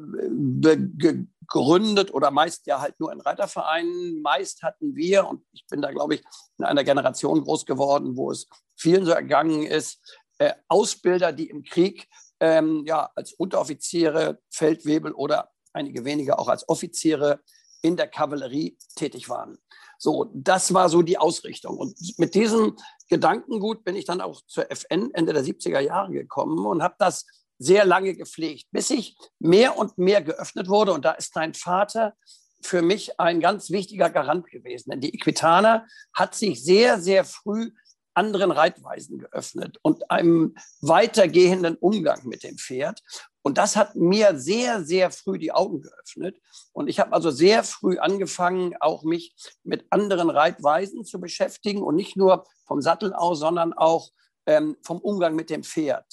gegründet 1.47 2.13
oder 2.13 2.29
meist 2.31 2.67
ja 2.67 2.81
halt 2.81 2.99
nur 2.99 3.11
in 3.13 3.21
Reitervereinen. 3.21 4.21
Meist 4.21 4.63
hatten 4.63 4.95
wir, 4.95 5.25
und 5.25 5.45
ich 5.53 5.65
bin 5.67 5.81
da, 5.81 5.91
glaube 5.91 6.15
ich, 6.15 6.23
in 6.57 6.65
einer 6.65 6.83
Generation 6.83 7.41
groß 7.41 7.65
geworden, 7.65 8.17
wo 8.17 8.31
es 8.31 8.47
vielen 8.75 9.05
so 9.05 9.11
ergangen 9.11 9.63
ist, 9.63 10.01
äh, 10.39 10.53
Ausbilder, 10.67 11.31
die 11.31 11.49
im 11.49 11.63
Krieg 11.63 12.09
ähm, 12.41 12.83
ja, 12.85 13.09
als 13.15 13.31
Unteroffiziere, 13.33 14.39
Feldwebel 14.49 15.13
oder 15.13 15.51
einige 15.71 16.03
wenige 16.03 16.37
auch 16.37 16.49
als 16.49 16.67
Offiziere 16.67 17.39
in 17.81 17.95
der 17.95 18.07
Kavallerie 18.07 18.77
tätig 18.95 19.29
waren. 19.29 19.57
So, 19.97 20.29
das 20.33 20.73
war 20.73 20.89
so 20.89 21.01
die 21.01 21.17
Ausrichtung. 21.17 21.77
Und 21.77 21.97
mit 22.17 22.35
diesem 22.35 22.75
Gedankengut 23.09 23.83
bin 23.83 23.95
ich 23.95 24.05
dann 24.05 24.21
auch 24.21 24.41
zur 24.47 24.69
FN 24.71 25.11
Ende 25.13 25.33
der 25.33 25.43
70er 25.43 25.79
Jahre 25.79 26.11
gekommen 26.11 26.65
und 26.65 26.83
habe 26.83 26.95
das 26.99 27.25
sehr 27.57 27.85
lange 27.85 28.15
gepflegt, 28.15 28.65
bis 28.71 28.89
ich 28.89 29.15
mehr 29.39 29.77
und 29.77 29.97
mehr 29.97 30.21
geöffnet 30.21 30.67
wurde. 30.67 30.93
Und 30.93 31.05
da 31.05 31.11
ist 31.11 31.35
dein 31.35 31.53
Vater 31.53 32.13
für 32.61 32.81
mich 32.81 33.19
ein 33.19 33.39
ganz 33.39 33.69
wichtiger 33.69 34.09
Garant 34.09 34.47
gewesen. 34.47 34.89
Denn 34.91 35.01
die 35.01 35.13
Equitaner 35.13 35.85
hat 36.13 36.35
sich 36.35 36.63
sehr, 36.63 36.99
sehr 36.99 37.23
früh 37.23 37.71
anderen 38.15 38.51
Reitweisen 38.51 39.19
geöffnet 39.19 39.77
und 39.81 40.09
einem 40.09 40.55
weitergehenden 40.81 41.75
Umgang 41.75 42.25
mit 42.25 42.43
dem 42.43 42.57
Pferd. 42.57 43.01
Und 43.41 43.57
das 43.57 43.75
hat 43.75 43.95
mir 43.95 44.39
sehr, 44.39 44.83
sehr 44.83 45.11
früh 45.11 45.37
die 45.37 45.51
Augen 45.51 45.81
geöffnet. 45.81 46.41
Und 46.73 46.87
ich 46.87 46.99
habe 46.99 47.13
also 47.13 47.29
sehr 47.29 47.63
früh 47.63 47.99
angefangen, 47.99 48.75
auch 48.79 49.03
mich 49.03 49.35
mit 49.63 49.85
anderen 49.91 50.29
Reitweisen 50.29 51.05
zu 51.05 51.19
beschäftigen 51.19 51.83
und 51.83 51.95
nicht 51.95 52.17
nur 52.17 52.45
vom 52.65 52.81
Sattel 52.81 53.13
aus, 53.13 53.39
sondern 53.39 53.73
auch 53.73 54.09
ähm, 54.47 54.77
vom 54.81 54.99
Umgang 54.99 55.35
mit 55.35 55.49
dem 55.49 55.63
Pferd. 55.63 56.05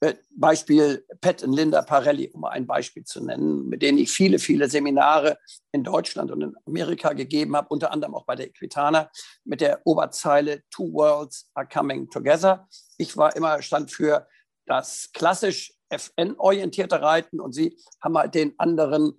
Äh, 0.00 0.14
Beispiel 0.30 1.06
Pat 1.22 1.42
und 1.42 1.54
Linda 1.54 1.80
Parelli, 1.80 2.30
um 2.34 2.44
ein 2.44 2.66
Beispiel 2.66 3.04
zu 3.04 3.24
nennen, 3.24 3.66
mit 3.68 3.80
denen 3.80 3.96
ich 3.96 4.10
viele, 4.10 4.38
viele 4.38 4.68
Seminare 4.68 5.38
in 5.72 5.84
Deutschland 5.84 6.30
und 6.30 6.42
in 6.42 6.54
Amerika 6.66 7.14
gegeben 7.14 7.56
habe, 7.56 7.68
unter 7.68 7.92
anderem 7.92 8.14
auch 8.14 8.26
bei 8.26 8.34
der 8.34 8.48
Equitana 8.48 9.10
mit 9.44 9.62
der 9.62 9.80
Oberzeile 9.86 10.62
Two 10.70 10.92
Worlds 10.92 11.50
are 11.54 11.66
coming 11.66 12.10
together. 12.10 12.68
Ich 12.98 13.16
war 13.16 13.34
immer 13.36 13.62
stand 13.62 13.90
für 13.90 14.26
das 14.66 15.10
klassisch 15.14 15.72
FN-orientierte 15.88 17.00
Reiten 17.00 17.40
und 17.40 17.54
sie 17.54 17.78
haben 18.02 18.18
halt 18.18 18.34
den 18.34 18.58
anderen 18.58 19.18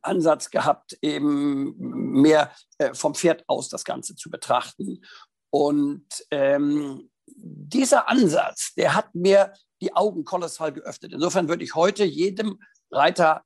Ansatz 0.00 0.50
gehabt, 0.50 0.96
eben 1.02 1.74
mehr 1.76 2.50
äh, 2.78 2.94
vom 2.94 3.14
Pferd 3.14 3.44
aus 3.46 3.68
das 3.68 3.84
Ganze 3.84 4.14
zu 4.14 4.30
betrachten. 4.30 5.02
Und 5.50 6.06
ähm, 6.30 7.10
dieser 7.26 8.08
Ansatz, 8.08 8.72
der 8.74 8.94
hat 8.94 9.14
mir 9.14 9.52
die 9.82 9.94
Augen 9.94 10.24
kolossal 10.24 10.72
geöffnet. 10.72 11.12
Insofern 11.12 11.48
würde 11.48 11.64
ich 11.64 11.74
heute 11.74 12.04
jedem 12.04 12.58
Reiter 12.90 13.42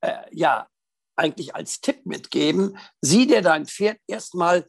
äh, 0.00 0.24
ja 0.30 0.68
eigentlich 1.16 1.54
als 1.56 1.80
Tipp 1.80 2.06
mitgeben, 2.06 2.78
sieh 3.00 3.26
dir 3.26 3.42
dein 3.42 3.66
Pferd 3.66 3.98
erstmal 4.06 4.66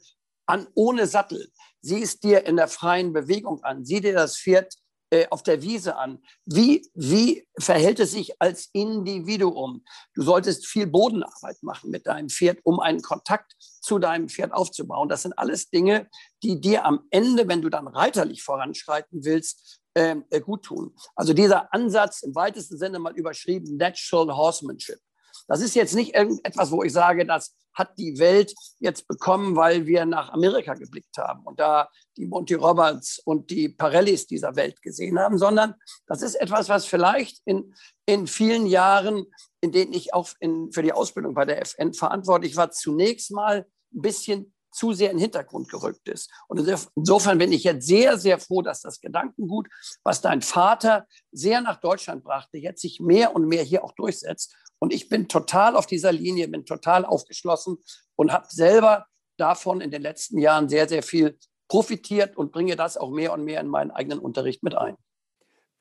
an 0.48 0.68
ohne 0.74 1.06
Sattel. 1.06 1.52
Sieh 1.82 2.02
es 2.02 2.20
dir 2.20 2.46
in 2.46 2.56
der 2.56 2.68
freien 2.68 3.14
Bewegung 3.14 3.64
an. 3.64 3.86
Sieh 3.86 4.02
dir 4.02 4.14
das 4.14 4.38
Pferd 4.38 4.74
äh, 5.12 5.28
auf 5.30 5.44
der 5.44 5.62
Wiese 5.62 5.96
an. 5.96 6.20
Wie, 6.46 6.90
wie 6.94 7.48
verhält 7.60 8.00
es 8.00 8.12
sich 8.12 8.42
als 8.42 8.70
Individuum? 8.74 9.84
Du 10.14 10.24
solltest 10.24 10.66
viel 10.66 10.88
Bodenarbeit 10.88 11.62
machen 11.62 11.92
mit 11.92 12.08
deinem 12.08 12.30
Pferd, 12.30 12.60
um 12.64 12.80
einen 12.80 13.02
Kontakt 13.02 13.56
zu 13.60 14.00
deinem 14.00 14.28
Pferd 14.28 14.52
aufzubauen. 14.52 15.08
Das 15.08 15.22
sind 15.22 15.38
alles 15.38 15.70
Dinge, 15.70 16.10
die 16.44 16.60
dir 16.60 16.86
am 16.86 17.08
Ende, 17.12 17.48
wenn 17.48 17.62
du 17.62 17.70
dann 17.70 17.88
reiterlich 17.88 18.44
voranschreiten 18.44 19.24
willst, 19.24 19.79
äh, 20.00 20.42
gut 20.42 20.64
tun. 20.64 20.96
Also 21.16 21.34
dieser 21.34 21.74
Ansatz 21.74 22.24
im 22.24 22.36
weitesten 22.36 22.78
Sinne 22.78 23.00
mal 23.00 23.16
überschrieben, 23.16 23.78
Natural 23.78 24.36
Horsemanship. 24.36 25.00
Das 25.48 25.62
ist 25.62 25.76
jetzt 25.76 25.96
nicht 25.96 26.16
irgendetwas, 26.16 26.72
wo 26.72 26.84
ich 26.84 26.94
sage, 26.94 27.26
das 27.26 27.56
hat 27.74 27.98
die 27.98 28.20
Welt 28.20 28.54
jetzt 28.80 29.08
bekommen, 29.08 29.56
weil 29.56 29.86
wir 29.86 30.06
nach 30.06 30.30
Amerika 30.34 30.74
geblickt 30.74 31.18
haben 31.18 31.44
und 31.46 31.60
da 31.60 31.90
die 32.18 32.26
Monty 32.26 32.56
Roberts 32.56 33.20
und 33.24 33.50
die 33.50 33.70
Parellis 33.70 34.28
dieser 34.28 34.56
Welt 34.56 34.82
gesehen 34.82 35.18
haben, 35.18 35.38
sondern 35.38 35.76
das 36.08 36.22
ist 36.22 36.36
etwas, 36.36 36.68
was 36.68 36.86
vielleicht 36.86 37.42
in, 37.46 37.74
in 38.06 38.28
vielen 38.28 38.66
Jahren, 38.66 39.26
in 39.62 39.72
denen 39.72 39.94
ich 39.94 40.14
auch 40.14 40.30
in, 40.40 40.72
für 40.72 40.84
die 40.84 40.94
Ausbildung 40.94 41.34
bei 41.34 41.46
der 41.46 41.62
FN 41.62 41.94
verantwortlich 41.94 42.56
war, 42.58 42.72
zunächst 42.72 43.32
mal 43.32 43.66
ein 43.94 44.02
bisschen 44.02 44.54
zu 44.80 44.94
sehr 44.94 45.12
in 45.12 45.18
den 45.18 45.24
Hintergrund 45.24 45.70
gerückt 45.70 46.08
ist. 46.08 46.32
Und 46.48 46.66
insofern 46.96 47.38
bin 47.38 47.52
ich 47.52 47.66
jetzt 47.66 47.86
sehr, 47.86 48.18
sehr 48.18 48.40
froh, 48.40 48.62
dass 48.62 48.82
das 48.82 49.02
Gedankengut, 49.02 49.68
was 50.04 50.22
dein 50.22 50.42
Vater 50.42 51.06
sehr 51.32 51.60
nach 51.60 51.82
Deutschland 51.82 52.24
brachte, 52.24 52.58
jetzt 52.58 52.82
sich 52.82 53.02
mehr 53.02 53.36
und 53.36 53.48
mehr 53.48 53.64
hier 53.64 53.84
auch 53.84 53.92
durchsetzt. 53.92 54.56
Und 54.80 54.94
ich 54.94 55.10
bin 55.10 55.28
total 55.28 55.76
auf 55.76 55.86
dieser 55.86 56.14
Linie, 56.14 56.48
bin 56.48 56.66
total 56.66 57.04
aufgeschlossen 57.04 57.78
und 58.16 58.32
habe 58.32 58.48
selber 58.50 59.06
davon 59.36 59.82
in 59.82 59.92
den 59.92 60.02
letzten 60.02 60.40
Jahren 60.40 60.70
sehr, 60.70 60.88
sehr 60.88 61.04
viel 61.04 61.38
profitiert 61.68 62.38
und 62.38 62.54
bringe 62.54 62.78
das 62.78 62.96
auch 62.96 63.12
mehr 63.12 63.34
und 63.34 63.44
mehr 63.44 63.60
in 63.60 63.68
meinen 63.68 63.92
eigenen 63.92 64.20
Unterricht 64.20 64.64
mit 64.64 64.76
ein. 64.76 64.96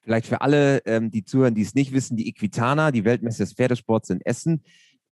Vielleicht 0.00 0.26
für 0.26 0.40
alle, 0.40 0.78
ähm, 0.86 1.10
die 1.10 1.24
zuhören, 1.24 1.54
die 1.54 1.62
es 1.62 1.74
nicht 1.74 1.92
wissen, 1.92 2.16
die 2.16 2.28
Equitana, 2.28 2.90
die 2.90 3.04
Weltmesse 3.04 3.44
des 3.44 3.52
Pferdesports 3.52 4.10
in 4.10 4.20
Essen, 4.22 4.64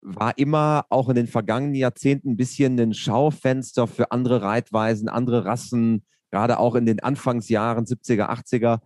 war 0.02 0.38
immer 0.38 0.86
auch 0.90 1.10
in 1.10 1.16
den 1.16 1.28
vergangenen 1.28 1.76
Jahrzehnten 1.76 2.32
ein 2.32 2.38
bisschen 2.38 2.80
ein 2.80 2.94
Schaufenster 2.94 3.88
für 3.88 4.12
andere 4.12 4.42
Reitweisen, 4.42 5.10
andere 5.10 5.46
Rassen, 5.46 6.06
gerade 6.32 6.60
auch 6.60 6.76
in 6.76 6.86
den 6.86 7.02
Anfangsjahren 7.02 7.86
70er, 7.86 8.30
80er, 8.30 8.80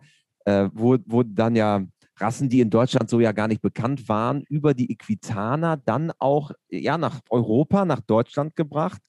äh, 0.44 0.68
wo, 0.72 0.98
wo 1.06 1.22
dann 1.22 1.56
ja 1.56 1.84
Rassen, 2.16 2.48
die 2.48 2.60
in 2.60 2.70
Deutschland 2.70 3.10
so 3.10 3.20
ja 3.20 3.32
gar 3.32 3.48
nicht 3.48 3.62
bekannt 3.62 4.08
waren, 4.08 4.42
über 4.48 4.74
die 4.74 4.90
Equitaner 4.90 5.76
dann 5.76 6.12
auch 6.18 6.52
ja, 6.68 6.96
nach 6.96 7.20
Europa, 7.28 7.84
nach 7.84 8.00
Deutschland 8.00 8.54
gebracht 8.56 9.00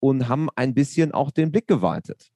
und 0.00 0.28
haben 0.28 0.48
ein 0.56 0.74
bisschen 0.74 1.12
auch 1.12 1.30
den 1.30 1.52
Blick 1.52 1.66
geweitet. 1.66 2.30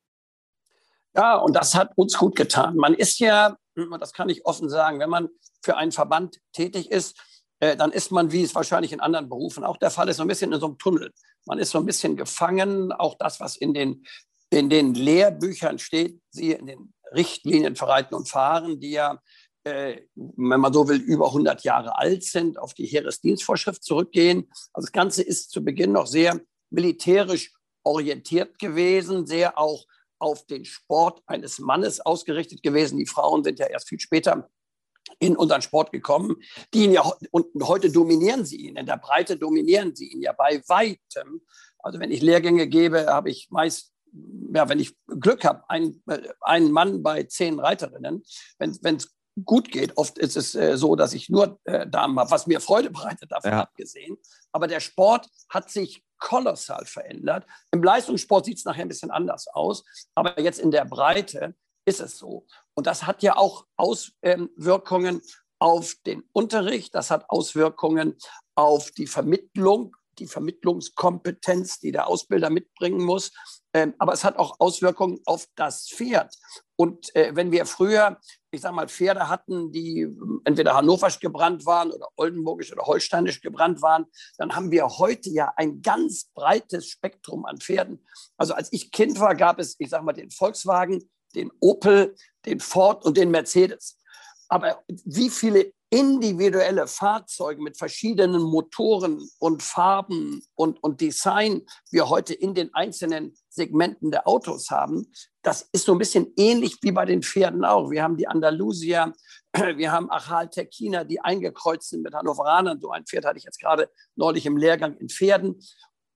Ja, 1.14 1.37
und 1.37 1.55
das 1.55 1.75
hat 1.75 1.91
uns 1.97 2.17
gut 2.17 2.37
getan. 2.37 2.76
Man 2.76 2.95
ist 2.95 3.19
ja, 3.19 3.57
das 3.99 4.12
kann 4.12 4.29
ich 4.29 4.47
offen 4.47 4.69
sagen, 4.69 4.99
wenn 5.00 5.11
man 5.11 5.29
für 5.62 5.76
einen 5.76 5.93
Verband 5.93 6.38
tätig 6.52 6.91
ist, 6.91 7.21
äh, 7.62 7.76
dann 7.76 7.92
ist 7.92 8.11
man, 8.11 8.33
wie 8.33 8.42
es 8.42 8.57
wahrscheinlich 8.57 8.92
in 8.92 8.99
anderen 8.99 9.28
Berufen 9.28 9.62
auch 9.62 9.76
der 9.76 9.92
Fall 9.92 10.09
ist, 10.09 10.16
so 10.16 10.25
ein 10.25 10.28
bisschen 10.28 10.52
in 10.52 10.59
so 10.59 10.66
einem 10.66 10.78
Tunnel. 10.78 11.12
Man 11.47 11.61
ist 11.61 11.71
so 11.71 11.78
ein 11.78 11.87
bisschen 11.87 12.16
gefangen, 12.16 12.90
auch 12.90 13.14
das, 13.16 13.38
was 13.38 13.57
in 13.57 13.73
den, 13.73 14.04
in 14.50 14.69
den 14.69 14.95
Lehrbüchern 14.95 15.78
steht, 15.78 16.21
siehe 16.31 16.57
in 16.57 16.66
den 16.66 16.92
Richtlinien 17.14 17.76
für 17.76 17.87
Reiten 17.87 18.16
und 18.16 18.28
Fahren, 18.28 18.81
die 18.81 18.90
ja, 18.90 19.21
äh, 19.62 20.00
wenn 20.16 20.59
man 20.59 20.73
so 20.73 20.88
will, 20.88 20.97
über 20.97 21.28
100 21.28 21.62
Jahre 21.62 21.97
alt 21.97 22.25
sind, 22.25 22.59
auf 22.59 22.75
die 22.75 22.87
Heeresdienstvorschrift 22.87 23.85
zurückgehen. 23.85 24.50
Also 24.73 24.87
das 24.87 24.92
Ganze 24.92 25.23
ist 25.23 25.52
zu 25.52 25.62
Beginn 25.62 25.92
noch 25.92 26.09
sehr 26.09 26.40
militärisch 26.71 27.52
orientiert 27.85 28.59
gewesen, 28.59 29.25
sehr 29.25 29.57
auch 29.57 29.85
auf 30.19 30.47
den 30.47 30.64
Sport 30.64 31.23
eines 31.26 31.61
Mannes 31.61 32.00
ausgerichtet 32.00 32.64
gewesen. 32.64 32.99
Die 32.99 33.07
Frauen 33.07 33.45
sind 33.45 33.61
ja 33.61 33.66
erst 33.66 33.88
viel 33.88 34.00
später 34.00 34.49
in 35.18 35.37
unseren 35.37 35.62
Sport 35.62 35.92
gekommen, 35.92 36.37
die 36.75 36.85
ihn 36.85 36.92
ja 36.92 37.02
und 37.30 37.47
heute 37.62 37.90
dominieren 37.90 38.44
sie 38.44 38.68
ihn, 38.68 38.76
in 38.76 38.87
der 38.87 38.97
Breite 38.97 39.37
dominieren 39.37 39.94
sie 39.94 40.09
ihn 40.09 40.23
ja 40.23 40.32
bei 40.32 40.62
weitem. 40.66 41.42
Also 41.78 41.99
wenn 42.00 42.11
ich 42.11 42.23
Lehrgänge 42.23 42.68
gebe, 42.68 43.06
habe 43.06 43.30
ich 43.30 43.49
meist, 43.50 43.92
ja, 44.54 44.68
wenn 44.68 44.78
ich 44.78 44.97
Glück 45.06 45.44
habe, 45.44 45.62
ein, 45.68 46.02
einen 46.40 46.71
Mann 46.71 47.02
bei 47.02 47.25
zehn 47.25 47.59
Reiterinnen. 47.59 48.23
Wenn 48.59 48.97
es 48.97 49.14
gut 49.44 49.71
geht, 49.71 49.97
oft 49.97 50.18
ist 50.18 50.37
es 50.37 50.54
äh, 50.54 50.76
so, 50.76 50.94
dass 50.94 51.14
ich 51.14 51.28
nur 51.28 51.59
äh, 51.64 51.87
Damen 51.87 52.18
habe, 52.18 52.30
was 52.30 52.47
mir 52.47 52.61
Freude 52.61 52.90
bereitet, 52.90 53.32
davon 53.32 53.52
ja. 53.52 53.62
abgesehen. 53.62 54.16
Aber 54.52 54.66
der 54.66 54.80
Sport 54.80 55.28
hat 55.49 55.71
sich 55.71 56.04
kolossal 56.18 56.85
verändert. 56.85 57.47
Im 57.73 57.82
Leistungssport 57.82 58.44
sieht 58.44 58.59
es 58.59 58.64
nachher 58.64 58.82
ein 58.82 58.88
bisschen 58.88 59.11
anders 59.11 59.49
aus, 59.49 59.85
aber 60.14 60.38
jetzt 60.40 60.61
in 60.61 60.71
der 60.71 60.85
Breite 60.85 61.54
ist 61.84 62.00
es 62.00 62.18
so. 62.18 62.46
Und 62.74 62.86
das 62.86 63.06
hat 63.06 63.22
ja 63.22 63.36
auch 63.36 63.66
Auswirkungen 63.76 65.22
auf 65.58 65.94
den 66.06 66.24
Unterricht, 66.32 66.94
das 66.94 67.10
hat 67.10 67.26
Auswirkungen 67.28 68.16
auf 68.54 68.90
die 68.90 69.06
Vermittlung, 69.06 69.94
die 70.18 70.26
Vermittlungskompetenz, 70.26 71.78
die 71.78 71.92
der 71.92 72.06
Ausbilder 72.06 72.50
mitbringen 72.50 73.02
muss. 73.02 73.32
Ähm, 73.72 73.94
aber 73.98 74.12
es 74.12 74.24
hat 74.24 74.36
auch 74.36 74.56
Auswirkungen 74.58 75.20
auf 75.24 75.46
das 75.54 75.88
Pferd. 75.88 76.34
Und 76.76 77.14
äh, 77.14 77.34
wenn 77.34 77.52
wir 77.52 77.64
früher, 77.64 78.18
ich 78.50 78.60
sage 78.60 78.74
mal, 78.74 78.88
Pferde 78.88 79.28
hatten, 79.28 79.72
die 79.72 80.06
entweder 80.44 80.74
hannoverisch 80.74 81.20
gebrannt 81.20 81.64
waren 81.64 81.90
oder 81.90 82.08
oldenburgisch 82.16 82.72
oder 82.72 82.82
holsteinisch 82.82 83.40
gebrannt 83.40 83.80
waren, 83.80 84.06
dann 84.36 84.54
haben 84.54 84.70
wir 84.70 84.86
heute 84.98 85.30
ja 85.30 85.52
ein 85.56 85.80
ganz 85.80 86.30
breites 86.34 86.88
Spektrum 86.88 87.46
an 87.46 87.58
Pferden. 87.58 88.04
Also 88.36 88.52
als 88.54 88.68
ich 88.72 88.90
Kind 88.90 89.18
war, 89.20 89.34
gab 89.34 89.58
es, 89.58 89.76
ich 89.78 89.88
sage 89.88 90.04
mal, 90.04 90.12
den 90.12 90.30
Volkswagen, 90.30 91.08
den 91.34 91.50
Opel, 91.60 92.14
den 92.46 92.60
Ford 92.60 93.04
und 93.04 93.16
den 93.16 93.30
Mercedes. 93.30 93.98
Aber 94.48 94.82
wie 94.88 95.30
viele 95.30 95.72
individuelle 95.92 96.86
Fahrzeuge 96.86 97.62
mit 97.62 97.76
verschiedenen 97.76 98.40
Motoren 98.40 99.28
und 99.38 99.62
Farben 99.62 100.42
und, 100.54 100.82
und 100.82 101.02
Design 101.02 101.66
wir 101.90 102.08
heute 102.08 102.32
in 102.32 102.54
den 102.54 102.72
einzelnen 102.74 103.34
Segmenten 103.50 104.10
der 104.10 104.26
Autos 104.26 104.70
haben, 104.70 105.12
das 105.42 105.68
ist 105.72 105.84
so 105.84 105.92
ein 105.92 105.98
bisschen 105.98 106.32
ähnlich 106.38 106.78
wie 106.80 106.92
bei 106.92 107.04
den 107.04 107.22
Pferden 107.22 107.62
auch. 107.62 107.90
Wir 107.90 108.02
haben 108.02 108.16
die 108.16 108.26
Andalusier, 108.26 109.12
wir 109.52 109.92
haben 109.92 110.10
Achal 110.10 110.48
Tequina, 110.48 111.04
die 111.04 111.20
eingekreuzt 111.20 111.90
sind 111.90 112.02
mit 112.02 112.14
Hannoveranern. 112.14 112.80
So 112.80 112.90
ein 112.90 113.04
Pferd 113.04 113.26
hatte 113.26 113.36
ich 113.38 113.44
jetzt 113.44 113.60
gerade 113.60 113.90
neulich 114.16 114.46
im 114.46 114.56
Lehrgang 114.56 114.96
in 114.96 115.10
Pferden. 115.10 115.62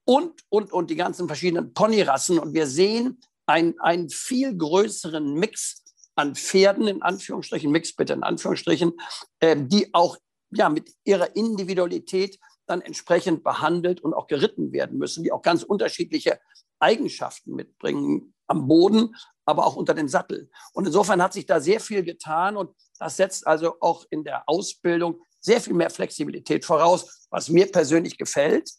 Und, 0.07 0.41
und, 0.49 0.73
und 0.73 0.89
die 0.89 0.97
ganzen 0.97 1.27
verschiedenen 1.27 1.75
Ponyrassen. 1.75 2.39
Und 2.39 2.55
wir 2.55 2.67
sehen, 2.67 3.21
ein, 3.47 3.79
einen 3.81 4.11
viel 4.11 4.57
größeren 4.57 5.35
Mix 5.35 5.85
an 6.15 6.35
Pferden, 6.35 6.89
in 6.89 7.03
Anführungsstrichen, 7.03 7.71
Mix 7.71 7.95
bitte 7.95 8.15
in 8.15 8.23
Anführungsstrichen, 8.23 8.93
äh, 9.41 9.57
die 9.59 9.93
auch 9.95 10.17
ja, 10.51 10.69
mit 10.69 10.93
ihrer 11.05 11.37
Individualität 11.37 12.39
dann 12.67 12.81
entsprechend 12.81 13.45
behandelt 13.45 14.01
und 14.01 14.15
auch 14.15 14.27
geritten 14.27 14.73
werden 14.73 14.99
müssen, 14.99 15.23
die 15.23 15.33
auch 15.33 15.43
ganz 15.43 15.63
unterschiedliche 15.63 16.41
Eigenschaften 16.79 17.55
mitbringen 17.55 18.35
am 18.49 18.69
Boden, 18.69 19.15
aber 19.45 19.67
auch 19.67 19.77
unter 19.77 19.95
dem 19.95 20.09
Sattel. 20.09 20.51
Und 20.73 20.87
insofern 20.87 21.23
hat 21.23 21.33
sich 21.33 21.47
da 21.47 21.61
sehr 21.61 21.81
viel 21.81 22.03
getan 22.03 22.57
und 22.57 22.75
das 22.99 23.17
setzt 23.17 23.47
also 23.47 23.77
auch 23.81 24.05
in 24.11 24.25
der 24.25 24.49
Ausbildung 24.49 25.21
sehr 25.41 25.61
viel 25.61 25.75
mehr 25.75 25.91
Flexibilität 25.91 26.65
voraus, 26.65 27.27
was 27.31 27.49
mir 27.49 27.71
persönlich 27.71 28.19
gefällt. 28.19 28.71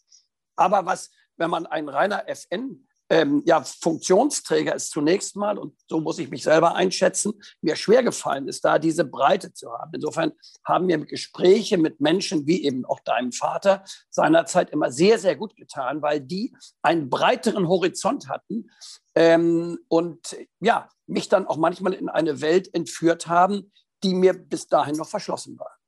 Aber 0.56 0.84
was, 0.86 1.10
wenn 1.36 1.50
man 1.50 1.66
ein 1.66 1.88
reiner 1.88 2.28
FN 2.28 2.87
ähm, 3.10 3.42
ja, 3.46 3.62
Funktionsträger 3.62 4.74
ist 4.74 4.90
zunächst 4.90 5.36
mal, 5.36 5.58
und 5.58 5.74
so 5.88 6.00
muss 6.00 6.18
ich 6.18 6.30
mich 6.30 6.42
selber 6.42 6.74
einschätzen, 6.74 7.32
mir 7.62 7.76
schwer 7.76 8.02
gefallen 8.02 8.48
ist, 8.48 8.64
da 8.64 8.78
diese 8.78 9.04
Breite 9.04 9.52
zu 9.52 9.72
haben. 9.72 9.92
Insofern 9.94 10.32
haben 10.64 10.86
mir 10.86 10.98
Gespräche 10.98 11.78
mit 11.78 12.00
Menschen 12.00 12.46
wie 12.46 12.64
eben 12.64 12.84
auch 12.84 13.00
deinem 13.00 13.32
Vater 13.32 13.84
seinerzeit 14.10 14.70
immer 14.70 14.92
sehr, 14.92 15.18
sehr 15.18 15.36
gut 15.36 15.56
getan, 15.56 16.02
weil 16.02 16.20
die 16.20 16.54
einen 16.82 17.08
breiteren 17.08 17.68
Horizont 17.68 18.28
hatten 18.28 18.70
ähm, 19.14 19.78
und 19.88 20.36
ja, 20.60 20.88
mich 21.06 21.28
dann 21.28 21.46
auch 21.46 21.56
manchmal 21.56 21.94
in 21.94 22.08
eine 22.08 22.40
Welt 22.40 22.72
entführt 22.74 23.26
haben, 23.26 23.72
die 24.02 24.14
mir 24.14 24.34
bis 24.34 24.66
dahin 24.66 24.96
noch 24.96 25.08
verschlossen 25.08 25.58
war 25.58 25.78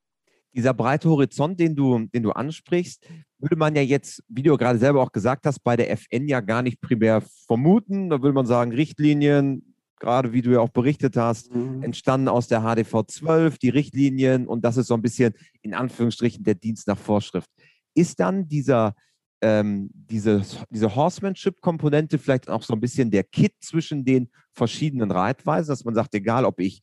dieser 0.52 0.74
breite 0.74 1.08
Horizont, 1.08 1.60
den 1.60 1.76
du, 1.76 2.06
den 2.06 2.22
du 2.22 2.32
ansprichst, 2.32 3.06
würde 3.40 3.56
man 3.56 3.74
ja 3.74 3.82
jetzt, 3.82 4.22
wie 4.28 4.42
du 4.42 4.56
gerade 4.56 4.78
selber 4.78 5.02
auch 5.02 5.12
gesagt 5.12 5.46
hast, 5.46 5.60
bei 5.60 5.76
der 5.76 5.90
FN 5.90 6.28
ja 6.28 6.40
gar 6.40 6.62
nicht 6.62 6.80
primär 6.80 7.22
vermuten. 7.46 8.10
Da 8.10 8.22
würde 8.22 8.34
man 8.34 8.46
sagen, 8.46 8.72
Richtlinien, 8.72 9.74
gerade 9.98 10.32
wie 10.32 10.42
du 10.42 10.50
ja 10.50 10.60
auch 10.60 10.70
berichtet 10.70 11.16
hast, 11.16 11.54
mhm. 11.54 11.82
entstanden 11.82 12.28
aus 12.28 12.48
der 12.48 12.62
HDV 12.62 13.04
12, 13.06 13.58
die 13.58 13.68
Richtlinien 13.68 14.46
und 14.46 14.64
das 14.64 14.76
ist 14.76 14.88
so 14.88 14.94
ein 14.94 15.02
bisschen 15.02 15.34
in 15.62 15.74
Anführungsstrichen 15.74 16.44
der 16.44 16.54
Dienst 16.54 16.86
nach 16.88 16.98
Vorschrift. 16.98 17.48
Ist 17.94 18.20
dann 18.20 18.48
dieser, 18.48 18.94
ähm, 19.40 19.90
diese, 19.92 20.42
diese 20.70 20.94
Horsemanship-Komponente 20.94 22.18
vielleicht 22.18 22.48
auch 22.48 22.62
so 22.62 22.74
ein 22.74 22.80
bisschen 22.80 23.10
der 23.10 23.24
Kit 23.24 23.54
zwischen 23.60 24.04
den 24.04 24.30
verschiedenen 24.52 25.10
Reitweisen, 25.10 25.70
dass 25.70 25.84
man 25.84 25.94
sagt, 25.94 26.14
egal 26.14 26.44
ob 26.44 26.60
ich 26.60 26.82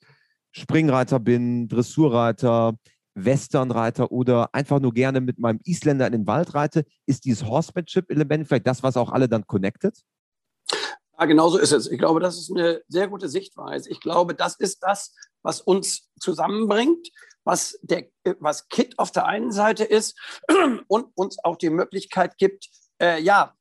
Springreiter 0.52 1.20
bin, 1.20 1.68
Dressurreiter, 1.68 2.78
Westernreiter 3.18 4.12
oder 4.12 4.54
einfach 4.54 4.80
nur 4.80 4.94
gerne 4.94 5.22
mit 5.22 5.40
meinem 5.40 5.60
Isländer 5.64 6.06
in 6.06 6.14
den 6.14 6.28
Wald 6.28 6.54
reite, 6.54 6.86
ist 7.06 7.26
dieses 7.26 7.46
Horsemanship-Element 7.46 8.48
vielleicht 8.48 8.68
das, 8.68 8.84
was 8.84 8.96
auch 8.96 9.12
alle 9.12 9.28
dann 9.28 9.48
connectet? 9.48 10.04
Ja, 11.20 11.26
genau 11.26 11.50
so 11.50 11.58
ist 11.58 11.72
es. 11.72 11.90
Ich 11.90 11.98
glaube, 11.98 12.20
das 12.20 12.38
ist 12.38 12.52
eine 12.52 12.84
sehr 12.88 13.08
gute 13.08 13.28
Sichtweise. 13.28 13.90
Ich 13.90 14.00
glaube, 14.00 14.36
das 14.36 14.56
ist 14.56 14.84
das, 14.84 15.16
was 15.42 15.62
uns 15.62 16.10
zusammenbringt, 16.20 17.10
was, 17.44 17.80
der, 17.82 18.08
was 18.40 18.68
KIT 18.70 19.00
auf 19.00 19.12
der 19.12 19.26
einen 19.26 19.52
Seite 19.52 19.84
ist 19.84 20.16
und 20.88 21.08
uns 21.16 21.38
auch 21.44 21.56
die 21.56 21.72
Möglichkeit 21.72 22.38
gibt, 22.38 22.70
äh, 23.02 23.20
ja, 23.22 23.56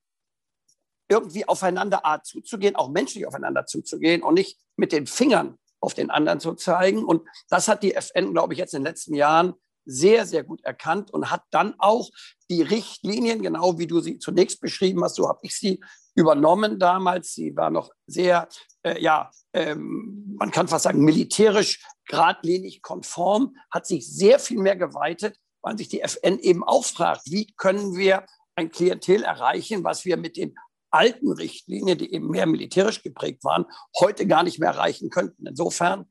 irgendwie 1.08 1.48
aufeinander 1.48 2.04
Art 2.04 2.26
zuzugehen, 2.26 2.76
auch 2.76 2.90
menschlich 2.90 3.26
aufeinander 3.26 3.64
zuzugehen 3.64 4.22
und 4.22 4.34
nicht 4.34 4.58
mit 4.76 4.92
den 4.92 5.06
Fingern 5.06 5.56
auf 5.80 5.94
den 5.94 6.10
anderen 6.10 6.40
zu 6.40 6.54
zeigen. 6.54 7.04
Und 7.04 7.22
das 7.48 7.68
hat 7.68 7.82
die 7.82 7.94
FN, 7.94 8.32
glaube 8.32 8.52
ich, 8.52 8.58
jetzt 8.58 8.74
in 8.74 8.80
den 8.80 8.86
letzten 8.86 9.14
Jahren 9.14 9.54
sehr, 9.86 10.26
sehr 10.26 10.42
gut 10.42 10.62
erkannt 10.64 11.12
und 11.12 11.30
hat 11.30 11.44
dann 11.50 11.74
auch 11.78 12.10
die 12.50 12.62
Richtlinien, 12.62 13.42
genau 13.42 13.78
wie 13.78 13.86
du 13.86 14.00
sie 14.00 14.18
zunächst 14.18 14.60
beschrieben 14.60 15.02
hast, 15.04 15.14
so 15.14 15.28
habe 15.28 15.38
ich 15.42 15.56
sie 15.56 15.80
übernommen 16.14 16.78
damals. 16.78 17.34
Sie 17.34 17.54
war 17.56 17.70
noch 17.70 17.90
sehr, 18.06 18.48
äh, 18.82 19.00
ja, 19.00 19.30
ähm, 19.52 20.34
man 20.38 20.50
kann 20.50 20.68
fast 20.68 20.84
sagen, 20.84 21.04
militärisch 21.04 21.84
geradlinig 22.06 22.82
konform, 22.82 23.56
hat 23.70 23.86
sich 23.86 24.12
sehr 24.12 24.38
viel 24.38 24.58
mehr 24.58 24.76
geweitet, 24.76 25.38
weil 25.62 25.78
sich 25.78 25.88
die 25.88 26.00
FN 26.00 26.38
eben 26.40 26.64
auch 26.64 26.84
fragt, 26.84 27.22
wie 27.26 27.52
können 27.56 27.96
wir 27.96 28.26
ein 28.56 28.70
Klientel 28.70 29.22
erreichen, 29.22 29.84
was 29.84 30.04
wir 30.04 30.16
mit 30.16 30.36
den 30.36 30.56
alten 30.96 31.30
Richtlinien, 31.32 31.98
die 31.98 32.12
eben 32.12 32.28
mehr 32.28 32.46
militärisch 32.46 33.02
geprägt 33.02 33.44
waren, 33.44 33.66
heute 34.00 34.26
gar 34.26 34.42
nicht 34.42 34.58
mehr 34.58 34.70
erreichen 34.70 35.10
könnten. 35.10 35.46
Insofern 35.46 36.06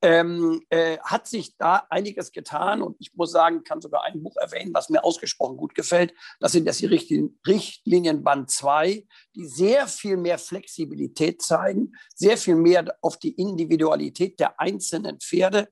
ähm, 0.00 0.62
äh, 0.70 0.98
hat 0.98 1.26
sich 1.26 1.56
da 1.56 1.86
einiges 1.90 2.30
getan 2.30 2.82
und 2.82 2.96
ich 3.00 3.12
muss 3.14 3.32
sagen, 3.32 3.64
kann 3.64 3.80
sogar 3.80 4.04
ein 4.04 4.22
Buch 4.22 4.36
erwähnen, 4.36 4.72
was 4.72 4.90
mir 4.90 5.02
ausgesprochen 5.02 5.56
gut 5.56 5.74
gefällt. 5.74 6.14
Das 6.38 6.52
sind 6.52 6.66
jetzt 6.66 6.80
die 6.80 6.86
Richtlinien, 7.46 8.22
Band 8.22 8.50
2, 8.50 9.04
die 9.34 9.46
sehr 9.46 9.88
viel 9.88 10.16
mehr 10.16 10.38
Flexibilität 10.38 11.42
zeigen, 11.42 11.92
sehr 12.14 12.36
viel 12.36 12.54
mehr 12.54 12.96
auf 13.02 13.18
die 13.18 13.32
Individualität 13.32 14.38
der 14.38 14.60
einzelnen 14.60 15.18
Pferde, 15.18 15.68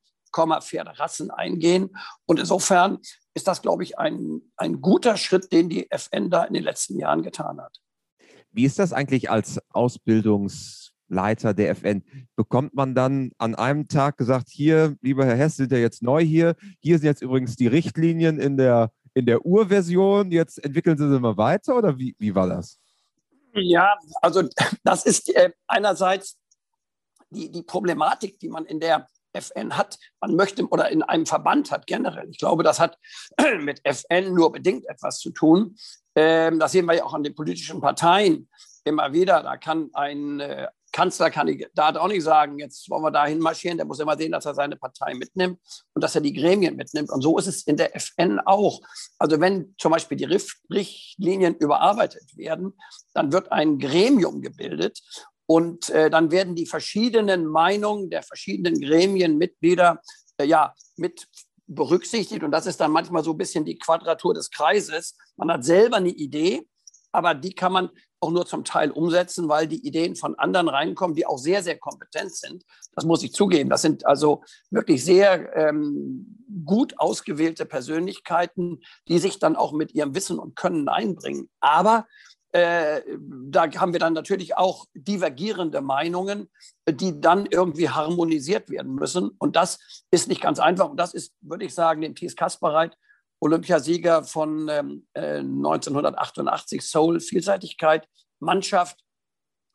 Pferderassen 0.61 1.31
eingehen. 1.31 1.97
Und 2.27 2.39
insofern 2.39 2.99
ist 3.33 3.49
das, 3.49 3.63
glaube 3.63 3.85
ich, 3.85 3.99
ein, 3.99 4.43
ein 4.59 4.83
guter 4.83 5.17
Schritt, 5.17 5.51
den 5.51 5.71
die 5.71 5.91
FN 5.91 6.29
da 6.29 6.45
in 6.45 6.53
den 6.53 6.63
letzten 6.63 6.99
Jahren 6.99 7.23
getan 7.23 7.59
hat. 7.59 7.81
Wie 8.57 8.65
ist 8.65 8.79
das 8.79 8.95
eigentlich 8.95 9.31
als 9.31 9.61
Ausbildungsleiter 9.69 11.53
der 11.53 11.69
FN? 11.73 12.03
Bekommt 12.37 12.73
man 12.73 12.95
dann 12.95 13.33
an 13.37 13.55
einem 13.55 13.87
Tag 13.87 14.17
gesagt, 14.17 14.49
hier, 14.49 14.97
lieber 15.03 15.27
Herr 15.27 15.37
Hess, 15.37 15.57
sind 15.57 15.73
ja 15.73 15.77
jetzt 15.77 16.03
neu 16.03 16.25
hier, 16.25 16.57
hier 16.81 16.99
sind 16.99 17.05
jetzt 17.05 17.21
übrigens 17.21 17.57
die 17.57 17.67
Richtlinien 17.67 18.41
in 18.41 18.57
der, 18.57 18.93
in 19.13 19.27
der 19.27 19.45
Urversion, 19.45 20.31
jetzt 20.31 20.65
entwickeln 20.65 20.97
Sie 20.97 21.07
sie 21.07 21.21
mal 21.21 21.37
weiter 21.37 21.77
oder 21.77 21.99
wie, 21.99 22.17
wie 22.19 22.35
war 22.35 22.49
das? 22.49 22.81
Ja, 23.53 23.95
also 24.23 24.45
das 24.85 25.05
ist 25.05 25.35
äh, 25.37 25.51
einerseits 25.67 26.39
die, 27.29 27.51
die 27.51 27.63
Problematik, 27.63 28.39
die 28.39 28.49
man 28.49 28.65
in 28.65 28.81
der 28.81 29.07
FN 29.35 29.77
hat. 29.77 29.99
Man 30.19 30.35
möchte 30.35 30.67
oder 30.67 30.91
in 30.91 31.03
einem 31.03 31.27
Verband 31.27 31.71
hat 31.71 31.87
generell. 31.87 32.27
Ich 32.31 32.39
glaube, 32.39 32.63
das 32.63 32.81
hat 32.81 32.97
mit 33.61 33.83
FN 33.85 34.33
nur 34.33 34.51
bedingt 34.51 34.87
etwas 34.89 35.19
zu 35.19 35.31
tun. 35.31 35.77
Ähm, 36.17 36.59
das 36.59 36.73
sehen 36.73 36.87
wir 36.87 36.95
ja 36.95 37.05
auch 37.05 37.15
an 37.15 37.23
den 37.23 37.35
politischen 37.35 37.81
Parteien 37.81 38.49
immer 38.85 39.13
wieder. 39.13 39.43
Da 39.43 39.57
kann 39.57 39.91
ein 39.93 40.41
äh, 40.41 40.69
Kanzlerkandidat 40.93 41.99
auch 41.99 42.09
nicht 42.09 42.23
sagen, 42.23 42.59
jetzt 42.59 42.89
wollen 42.89 43.03
wir 43.03 43.11
dahin 43.11 43.39
marschieren. 43.39 43.77
Der 43.77 43.87
muss 43.87 44.01
immer 44.01 44.17
sehen, 44.17 44.33
dass 44.33 44.47
er 44.47 44.55
seine 44.55 44.77
Partei 44.77 45.13
mitnimmt 45.15 45.61
und 45.93 46.03
dass 46.03 46.15
er 46.15 46.23
die 46.23 46.33
Gremien 46.33 46.75
mitnimmt. 46.75 47.11
Und 47.11 47.21
so 47.21 47.39
ist 47.39 47.47
es 47.47 47.65
in 47.65 47.77
der 47.77 47.95
FN 47.95 48.41
auch. 48.41 48.81
Also 49.19 49.39
wenn 49.39 49.75
zum 49.77 49.93
Beispiel 49.93 50.17
die 50.17 50.25
Richtlinien 50.25 51.55
überarbeitet 51.57 52.35
werden, 52.37 52.73
dann 53.13 53.31
wird 53.31 53.53
ein 53.53 53.79
Gremium 53.79 54.41
gebildet 54.41 55.03
und 55.45 55.91
äh, 55.91 56.09
dann 56.09 56.31
werden 56.31 56.55
die 56.55 56.67
verschiedenen 56.67 57.47
Meinungen 57.47 58.09
der 58.09 58.23
verschiedenen 58.23 58.81
Gremienmitglieder 58.81 60.01
äh, 60.39 60.45
ja, 60.45 60.75
mit 60.97 61.27
berücksichtigt. 61.67 62.43
Und 62.43 62.51
das 62.51 62.67
ist 62.67 62.81
dann 62.81 62.93
manchmal 62.93 63.25
so 63.25 63.33
ein 63.33 63.39
bisschen 63.39 63.65
die 63.65 63.79
Quadratur 63.79 64.35
des 64.35 64.51
Kreises. 64.51 65.17
Man 65.37 65.51
hat 65.51 65.65
selber 65.65 65.97
eine 65.97 66.11
Idee, 66.11 66.67
aber 67.13 67.35
die 67.35 67.55
kann 67.55 67.73
man 67.73 67.91
auch 68.21 68.31
nur 68.31 68.47
zum 68.47 68.65
Teil 68.65 68.91
umsetzen, 68.91 69.49
weil 69.49 69.67
die 69.69 69.87
Ideen 69.87 70.17
von 70.17 70.35
anderen 70.37 70.69
reinkommen, 70.69 71.15
die 71.15 71.27
auch 71.27 71.39
sehr, 71.39 71.63
sehr 71.63 71.79
kompetent 71.79 72.35
sind. 72.35 72.65
Das 72.95 73.05
muss 73.05 73.23
ich 73.23 73.33
zugeben. 73.33 73.69
Das 73.69 73.83
sind 73.83 74.07
also 74.07 74.43
wirklich 74.71 75.05
sehr 75.05 75.55
ähm, 75.55 76.45
gut 76.65 76.99
ausgewählte 76.99 77.67
Persönlichkeiten, 77.67 78.81
die 79.09 79.19
sich 79.19 79.39
dann 79.39 79.55
auch 79.55 79.73
mit 79.73 79.95
ihrem 79.95 80.15
Wissen 80.15 80.39
und 80.39 80.57
Können 80.57 80.89
einbringen. 80.89 81.51
Aber 81.61 82.07
äh, 82.57 83.03
da 83.19 83.71
haben 83.75 83.93
wir 83.93 84.01
dann 84.01 84.15
natürlich 84.15 84.57
auch 84.57 84.87
divergierende 84.95 85.83
Meinungen, 85.83 86.49
die 86.89 87.21
dann 87.21 87.45
irgendwie 87.45 87.91
harmonisiert 87.91 88.71
werden 88.71 88.95
müssen. 88.95 89.29
Und 89.39 89.57
das 89.57 89.79
ist 90.11 90.27
nicht 90.29 90.41
ganz 90.41 90.59
einfach. 90.59 90.89
Und 90.89 90.97
das 90.97 91.13
ist, 91.13 91.35
würde 91.43 91.67
ich 91.67 91.75
sagen, 91.75 92.01
dem 92.01 92.15
Thies 92.15 92.35
Kasperreit, 92.35 92.97
Olympiasieger 93.41 94.25
von 94.25 94.71
ähm, 94.71 95.07
äh, 95.13 95.41
1988, 95.41 96.81
Soul, 96.81 97.21
Vielseitigkeit, 97.21 98.09
Mannschaft 98.41 99.05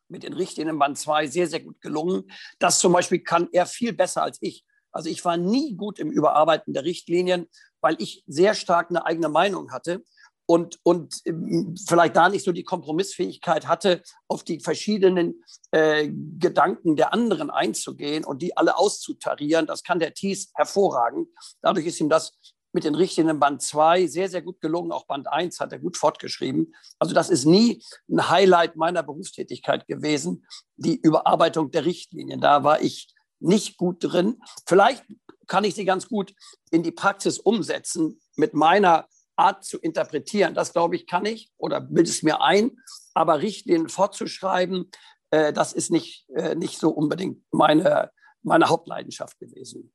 mit 0.09 0.23
den 0.23 0.33
Richtlinien 0.33 0.79
Band 0.79 0.97
2 0.97 1.27
sehr, 1.27 1.45
sehr 1.45 1.59
gut 1.59 1.79
gelungen. 1.81 2.23
Das 2.57 2.79
zum 2.79 2.93
Beispiel 2.93 3.19
kann 3.19 3.47
er 3.51 3.67
viel 3.67 3.93
besser 3.93 4.23
als 4.23 4.39
ich. 4.41 4.65
Also 4.91 5.07
ich 5.07 5.23
war 5.23 5.37
nie 5.37 5.75
gut 5.75 5.99
im 5.99 6.09
Überarbeiten 6.09 6.73
der 6.73 6.83
Richtlinien, 6.83 7.47
weil 7.79 7.95
ich 7.99 8.23
sehr 8.25 8.55
stark 8.55 8.89
eine 8.89 9.05
eigene 9.05 9.29
Meinung 9.29 9.71
hatte 9.71 10.03
und, 10.51 10.79
und 10.83 11.21
ähm, 11.23 11.75
vielleicht 11.87 12.17
da 12.17 12.27
nicht 12.27 12.43
so 12.43 12.51
die 12.51 12.65
Kompromissfähigkeit 12.65 13.69
hatte, 13.69 14.01
auf 14.27 14.43
die 14.43 14.59
verschiedenen 14.59 15.45
äh, 15.71 16.09
Gedanken 16.09 16.97
der 16.97 17.13
anderen 17.13 17.49
einzugehen 17.49 18.25
und 18.25 18.41
die 18.41 18.57
alle 18.57 18.77
auszutarieren. 18.77 19.65
Das 19.65 19.81
kann 19.81 19.99
der 19.99 20.13
Thies 20.13 20.51
hervorragend. 20.55 21.29
Dadurch 21.61 21.85
ist 21.85 22.01
ihm 22.01 22.09
das 22.09 22.37
mit 22.73 22.83
den 22.83 22.95
Richtlinien 22.95 23.39
Band 23.39 23.61
2 23.61 24.07
sehr, 24.07 24.27
sehr 24.27 24.41
gut 24.41 24.59
gelungen. 24.59 24.91
Auch 24.91 25.05
Band 25.05 25.31
1 25.31 25.61
hat 25.61 25.71
er 25.71 25.79
gut 25.79 25.95
fortgeschrieben. 25.95 26.75
Also 26.99 27.13
das 27.13 27.29
ist 27.29 27.45
nie 27.45 27.81
ein 28.09 28.29
Highlight 28.29 28.75
meiner 28.75 29.03
Berufstätigkeit 29.03 29.87
gewesen, 29.87 30.45
die 30.75 30.99
Überarbeitung 30.99 31.71
der 31.71 31.85
Richtlinien. 31.85 32.41
Da 32.41 32.65
war 32.65 32.81
ich 32.81 33.13
nicht 33.39 33.77
gut 33.77 33.99
drin. 34.01 34.41
Vielleicht 34.67 35.05
kann 35.47 35.63
ich 35.63 35.75
sie 35.75 35.85
ganz 35.85 36.09
gut 36.09 36.33
in 36.71 36.83
die 36.83 36.91
Praxis 36.91 37.39
umsetzen 37.39 38.19
mit 38.35 38.53
meiner 38.53 39.07
Art 39.41 39.65
zu 39.65 39.79
interpretieren. 39.79 40.53
Das, 40.53 40.73
glaube 40.73 40.95
ich, 40.95 41.07
kann 41.07 41.25
ich 41.25 41.51
oder 41.57 41.81
bilde 41.81 42.09
es 42.09 42.23
mir 42.23 42.41
ein. 42.41 42.77
Aber 43.13 43.41
Richtlinien 43.41 43.89
fortzuschreiben, 43.89 44.89
äh, 45.31 45.51
das 45.51 45.73
ist 45.73 45.91
nicht, 45.91 46.29
äh, 46.35 46.55
nicht 46.55 46.77
so 46.77 46.89
unbedingt 46.89 47.41
meine, 47.51 48.11
meine 48.43 48.69
Hauptleidenschaft 48.69 49.39
gewesen. 49.39 49.91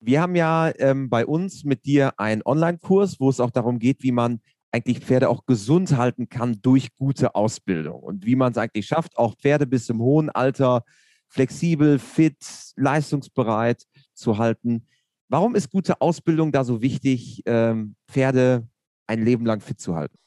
Wir 0.00 0.20
haben 0.20 0.34
ja 0.34 0.70
ähm, 0.78 1.08
bei 1.08 1.24
uns 1.24 1.64
mit 1.64 1.86
dir 1.86 2.12
einen 2.18 2.42
Online-Kurs, 2.44 3.20
wo 3.20 3.30
es 3.30 3.40
auch 3.40 3.50
darum 3.50 3.78
geht, 3.78 4.02
wie 4.02 4.12
man 4.12 4.40
eigentlich 4.70 4.98
Pferde 5.00 5.28
auch 5.28 5.46
gesund 5.46 5.96
halten 5.96 6.28
kann 6.28 6.60
durch 6.60 6.94
gute 6.96 7.36
Ausbildung 7.36 8.00
und 8.02 8.26
wie 8.26 8.34
man 8.34 8.50
es 8.52 8.58
eigentlich 8.58 8.86
schafft, 8.86 9.16
auch 9.16 9.36
Pferde 9.36 9.66
bis 9.66 9.88
im 9.88 10.00
hohen 10.00 10.30
Alter 10.30 10.84
flexibel, 11.28 11.98
fit, 11.98 12.36
leistungsbereit 12.76 13.84
zu 14.14 14.36
halten. 14.36 14.86
Warum 15.28 15.54
ist 15.54 15.70
gute 15.70 16.00
Ausbildung 16.00 16.52
da 16.52 16.64
so 16.64 16.82
wichtig, 16.82 17.42
ähm, 17.46 17.96
Pferde 18.08 18.68
ein 19.06 19.24
Leben 19.24 19.46
lang 19.46 19.60
fit 19.60 19.80
zu 19.80 19.94
halten? 19.94 20.18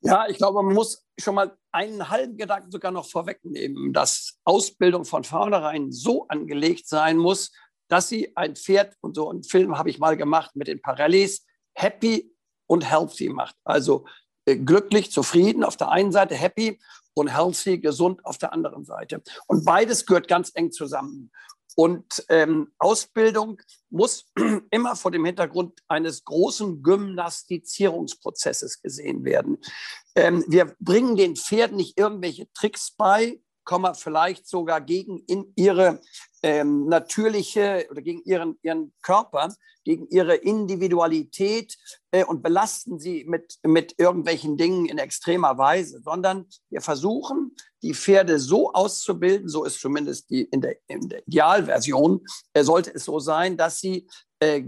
Ja, 0.00 0.26
ich 0.28 0.36
glaube, 0.36 0.62
man 0.62 0.74
muss 0.74 1.04
schon 1.18 1.34
mal 1.34 1.56
einen 1.72 2.08
halben 2.08 2.36
Gedanken 2.36 2.70
sogar 2.70 2.92
noch 2.92 3.08
vorwegnehmen, 3.08 3.92
dass 3.92 4.38
Ausbildung 4.44 5.04
von 5.04 5.24
vornherein 5.24 5.90
so 5.90 6.28
angelegt 6.28 6.86
sein 6.86 7.16
muss, 7.16 7.50
dass 7.88 8.08
sie 8.08 8.36
ein 8.36 8.56
Pferd, 8.56 8.94
und 9.00 9.14
so 9.14 9.30
einen 9.30 9.42
Film 9.42 9.78
habe 9.78 9.90
ich 9.90 9.98
mal 9.98 10.16
gemacht 10.16 10.54
mit 10.54 10.68
den 10.68 10.80
Parellis, 10.80 11.44
happy 11.74 12.32
und 12.66 12.88
healthy 12.88 13.28
macht. 13.28 13.56
Also 13.64 14.06
äh, 14.44 14.56
glücklich, 14.56 15.10
zufrieden 15.10 15.64
auf 15.64 15.76
der 15.76 15.90
einen 15.90 16.12
Seite, 16.12 16.34
happy 16.34 16.78
und 17.14 17.28
healthy, 17.28 17.78
gesund 17.78 18.24
auf 18.24 18.38
der 18.38 18.52
anderen 18.52 18.84
Seite. 18.84 19.22
Und 19.46 19.64
beides 19.64 20.06
gehört 20.06 20.28
ganz 20.28 20.50
eng 20.54 20.72
zusammen. 20.72 21.30
Und 21.76 22.24
ähm, 22.30 22.72
Ausbildung 22.78 23.60
muss 23.90 24.24
immer 24.70 24.96
vor 24.96 25.10
dem 25.10 25.26
Hintergrund 25.26 25.78
eines 25.88 26.24
großen 26.24 26.82
Gymnastizierungsprozesses 26.82 28.80
gesehen 28.80 29.24
werden. 29.24 29.58
Ähm, 30.14 30.42
wir 30.48 30.74
bringen 30.80 31.16
den 31.16 31.36
Pferden 31.36 31.76
nicht 31.76 31.98
irgendwelche 31.98 32.50
Tricks 32.54 32.92
bei, 32.96 33.40
vielleicht 33.94 34.48
sogar 34.48 34.80
gegen 34.80 35.20
in 35.26 35.52
ihre 35.56 36.00
ähm, 36.42 36.86
natürliche 36.86 37.86
oder 37.90 38.02
gegen 38.02 38.22
ihren, 38.24 38.58
ihren 38.62 38.92
Körper, 39.02 39.54
gegen 39.84 40.08
ihre 40.08 40.34
Individualität 40.34 41.76
äh, 42.10 42.24
und 42.24 42.42
belasten 42.42 42.98
sie 42.98 43.24
mit, 43.24 43.58
mit 43.62 43.94
irgendwelchen 43.98 44.56
Dingen 44.56 44.86
in 44.86 44.98
extremer 44.98 45.58
Weise, 45.58 46.00
sondern 46.02 46.46
wir 46.70 46.80
versuchen, 46.80 47.54
die 47.82 47.94
Pferde 47.94 48.38
so 48.38 48.72
auszubilden, 48.72 49.48
so 49.48 49.64
ist 49.64 49.80
zumindest 49.80 50.30
die, 50.30 50.42
in, 50.42 50.60
der, 50.60 50.76
in 50.88 51.08
der 51.08 51.26
Idealversion, 51.26 52.24
äh, 52.52 52.64
sollte 52.64 52.92
es 52.94 53.04
so 53.04 53.20
sein, 53.20 53.56
dass 53.56 53.78
sie 53.78 54.08
äh, 54.40 54.64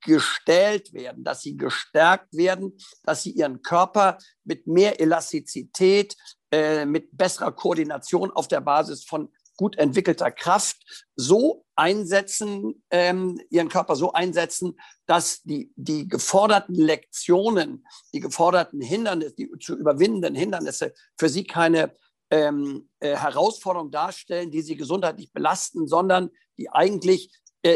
gestählt 0.00 0.92
werden, 0.92 1.24
dass 1.24 1.42
sie 1.42 1.56
gestärkt 1.56 2.34
werden, 2.34 2.76
dass 3.04 3.22
sie 3.22 3.30
ihren 3.30 3.62
Körper 3.62 4.18
mit 4.44 4.66
mehr 4.66 5.00
Elastizität, 5.00 6.16
äh, 6.50 6.84
mit 6.84 7.16
besserer 7.16 7.52
Koordination 7.52 8.30
auf 8.30 8.48
der 8.48 8.60
Basis 8.60 9.04
von 9.04 9.32
gut 9.56 9.78
entwickelter 9.78 10.30
Kraft 10.30 11.06
so 11.14 11.64
einsetzen, 11.76 12.82
ähm, 12.90 13.40
ihren 13.50 13.68
Körper 13.68 13.96
so 13.96 14.12
einsetzen, 14.12 14.78
dass 15.06 15.42
die, 15.42 15.72
die 15.76 16.08
geforderten 16.08 16.74
Lektionen, 16.74 17.86
die 18.12 18.20
geforderten 18.20 18.80
Hindernisse, 18.80 19.34
die 19.34 19.50
zu 19.60 19.76
überwindenden 19.76 20.34
Hindernisse 20.34 20.94
für 21.16 21.28
sie 21.28 21.44
keine 21.44 21.94
ähm, 22.30 22.88
äh, 23.00 23.16
Herausforderung 23.16 23.90
darstellen, 23.90 24.50
die 24.50 24.62
sie 24.62 24.76
gesundheitlich 24.76 25.32
belasten, 25.32 25.86
sondern 25.86 26.30
die 26.58 26.70
eigentlich 26.70 27.30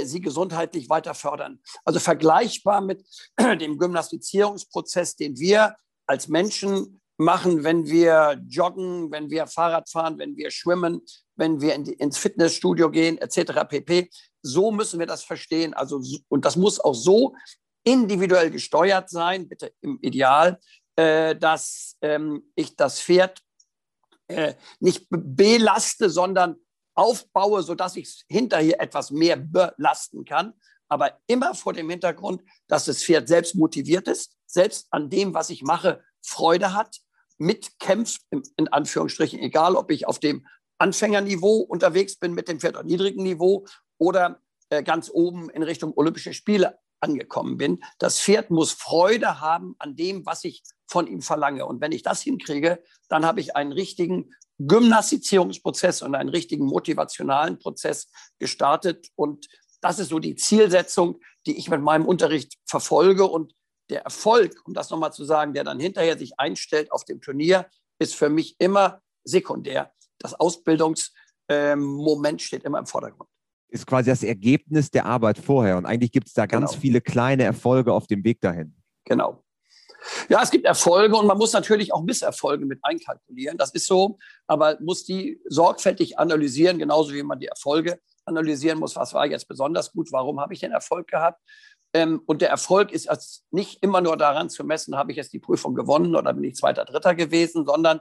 sie 0.05 0.21
gesundheitlich 0.21 0.89
weiter 0.89 1.15
fördern. 1.15 1.61
Also 1.85 2.01
vergleichbar 2.01 2.81
mit 2.81 3.05
dem 3.39 3.79
Gymnastizierungsprozess, 3.79 5.17
den 5.17 5.39
wir 5.39 5.77
als 6.07 6.29
Menschen 6.29 7.01
machen, 7.19 7.65
wenn 7.65 7.87
wir 7.87 8.43
joggen, 8.49 9.11
wenn 9.11 9.31
wir 9.31 9.47
Fahrrad 9.47 9.89
fahren, 9.89 10.19
wenn 10.19 10.37
wir 10.37 10.51
schwimmen, 10.51 11.01
wenn 11.35 11.61
wir 11.61 11.75
in 11.75 11.85
die, 11.85 11.95
ins 11.95 12.19
Fitnessstudio 12.19 12.91
gehen, 12.91 13.19
etc. 13.19 13.65
pp. 13.69 14.11
So 14.43 14.71
müssen 14.71 14.99
wir 14.99 15.07
das 15.07 15.25
verstehen. 15.25 15.75
Also, 15.75 16.03
und 16.29 16.45
das 16.45 16.57
muss 16.57 16.79
auch 16.79 16.95
so 16.95 17.35
individuell 17.85 18.51
gesteuert 18.51 19.09
sein, 19.11 19.49
bitte 19.49 19.73
im 19.81 19.99
Ideal, 20.03 20.59
äh, 20.97 21.37
dass 21.37 21.97
ähm, 22.03 22.51
ich 22.55 22.77
das 22.77 23.01
Pferd 23.01 23.41
äh, 24.29 24.55
nicht 24.81 25.07
belaste, 25.09 26.11
sondern 26.11 26.57
aufbaue, 26.97 27.63
sodass 27.63 27.97
ich 27.97 28.07
es 28.07 28.25
hinterher 28.29 28.81
etwas 28.81 29.11
mehr 29.11 29.37
belasten 29.37 30.25
kann. 30.25 30.55
Aber 30.89 31.19
immer 31.27 31.55
vor 31.55 31.73
dem 31.73 31.91
Hintergrund, 31.91 32.43
dass 32.69 32.85
das 32.87 33.03
Pferd 33.03 33.29
selbst 33.29 33.55
motiviert 33.55 34.09
ist, 34.09 34.37
selbst 34.47 34.87
an 34.91 35.11
dem, 35.11 35.35
was 35.35 35.51
ich 35.51 35.63
mache, 35.63 36.03
Freude 36.23 36.75
hat, 36.75 36.99
mitkämpft, 37.39 38.23
in 38.31 38.69
Anführungsstrichen, 38.69 39.39
egal 39.41 39.77
ob 39.77 39.91
ich 39.91 40.07
auf 40.07 40.19
dem 40.19 40.47
Anfängerniveau 40.79 41.59
unterwegs 41.61 42.17
bin 42.17 42.33
mit 42.33 42.49
dem 42.49 42.61
Pferd 42.61 42.77
auf 42.77 42.85
niedrigem 42.85 43.23
Niveau 43.23 43.67
oder 43.99 44.41
äh, 44.71 44.83
ganz 44.83 45.11
oben 45.13 45.51
in 45.51 45.63
Richtung 45.63 45.93
Olympische 45.97 46.35
Spiele 46.35 46.79
angekommen 47.01 47.57
bin. 47.57 47.83
Das 47.99 48.21
Pferd 48.21 48.51
muss 48.51 48.73
Freude 48.73 49.41
haben 49.41 49.75
an 49.79 49.97
dem, 49.97 50.25
was 50.27 50.45
ich 50.45 50.63
von 50.87 51.07
ihm 51.07 51.21
verlange. 51.21 51.67
Und 51.67 51.81
wenn 51.81 51.93
ich 51.93 52.03
das 52.03 52.23
hinkriege, 52.23 52.83
dann 53.09 53.25
habe 53.27 53.41
ich 53.41 53.55
einen 53.55 53.73
richtigen 53.73 54.33
Gymnastizierungsprozess 54.59 56.03
und 56.03 56.15
einen 56.15 56.31
richtigen 56.31 56.67
motivationalen 56.67 57.59
Prozess 57.59 58.11
gestartet. 58.39 59.09
Und 59.15 59.47
das 59.81 59.99
ist 59.99 60.09
so 60.09 60.19
die 60.19 60.37
Zielsetzung, 60.37 61.21
die 61.47 61.59
ich 61.59 61.69
mit 61.69 61.83
meinem 61.83 62.07
Unterricht 62.07 62.55
verfolge. 62.65 63.27
Und 63.27 63.53
der 63.91 64.03
Erfolg, 64.03 64.61
um 64.65 64.75
das 64.75 64.91
nochmal 64.91 65.13
zu 65.13 65.25
sagen, 65.25 65.53
der 65.53 65.65
dann 65.65 65.79
hinterher 65.79 66.19
sich 66.19 66.39
einstellt 66.39 66.91
auf 66.91 67.05
dem 67.05 67.21
Turnier, 67.21 67.67
ist 67.99 68.15
für 68.15 68.29
mich 68.29 68.57
immer 68.59 69.01
sekundär. 69.25 69.93
Das 70.19 70.35
Ausbildungsmoment 70.35 72.33
ähm, 72.33 72.39
steht 72.39 72.65
immer 72.65 72.79
im 72.79 72.87
Vordergrund. 72.87 73.29
Ist 73.69 73.87
quasi 73.87 74.11
das 74.11 74.23
Ergebnis 74.23 74.91
der 74.91 75.07
Arbeit 75.07 75.39
vorher. 75.39 75.77
Und 75.77 75.87
eigentlich 75.87 76.13
gibt 76.13 76.29
es 76.29 76.33
da 76.33 76.47
ganz 76.47 76.71
genau. 76.71 76.81
viele 76.81 77.01
kleine 77.01 77.43
Erfolge 77.45 77.93
auf 77.93 78.07
dem 78.07 78.25
Weg 78.25 78.41
dahin. 78.41 78.75
Genau. 79.05 79.46
Ja, 80.29 80.43
es 80.43 80.51
gibt 80.51 80.65
Erfolge 80.67 81.17
und 81.17 81.27
man 81.27 81.39
muss 81.39 81.53
natürlich 81.53 81.93
auch 81.93 82.03
Misserfolge 82.03 82.67
mit 82.67 82.81
einkalkulieren. 82.83 83.59
Das 83.59 83.71
ist 83.71 83.87
so, 83.87 84.19
aber 84.47 84.79
muss 84.81 85.05
die 85.05 85.41
sorgfältig 85.49 86.19
analysieren, 86.19 86.79
genauso 86.79 87.13
wie 87.13 87.23
man 87.23 87.39
die 87.39 87.47
Erfolge 87.47 88.01
analysieren 88.25 88.79
muss. 88.79 88.97
Was 88.97 89.15
war 89.15 89.27
jetzt 89.27 89.49
besonders 89.49 89.93
gut? 89.93 90.13
Warum 90.13 90.41
habe 90.41 90.55
ich 90.55 90.61
den 90.61 90.73
Erfolg 90.73 91.09
gehabt? 91.09 91.41
Ähm, 91.93 92.21
und 92.27 92.43
der 92.43 92.51
Erfolg 92.51 92.93
ist 92.93 93.09
nicht 93.51 93.83
immer 93.83 94.01
nur 94.01 94.17
daran 94.17 94.51
zu 94.51 94.65
messen, 94.65 94.97
habe 94.97 95.13
ich 95.13 95.17
jetzt 95.17 95.33
die 95.33 95.39
Prüfung 95.39 95.75
gewonnen 95.75 96.17
oder 96.17 96.33
bin 96.33 96.45
ich 96.45 96.57
Zweiter, 96.57 96.85
Dritter 96.85 97.15
gewesen, 97.15 97.65
sondern 97.65 98.01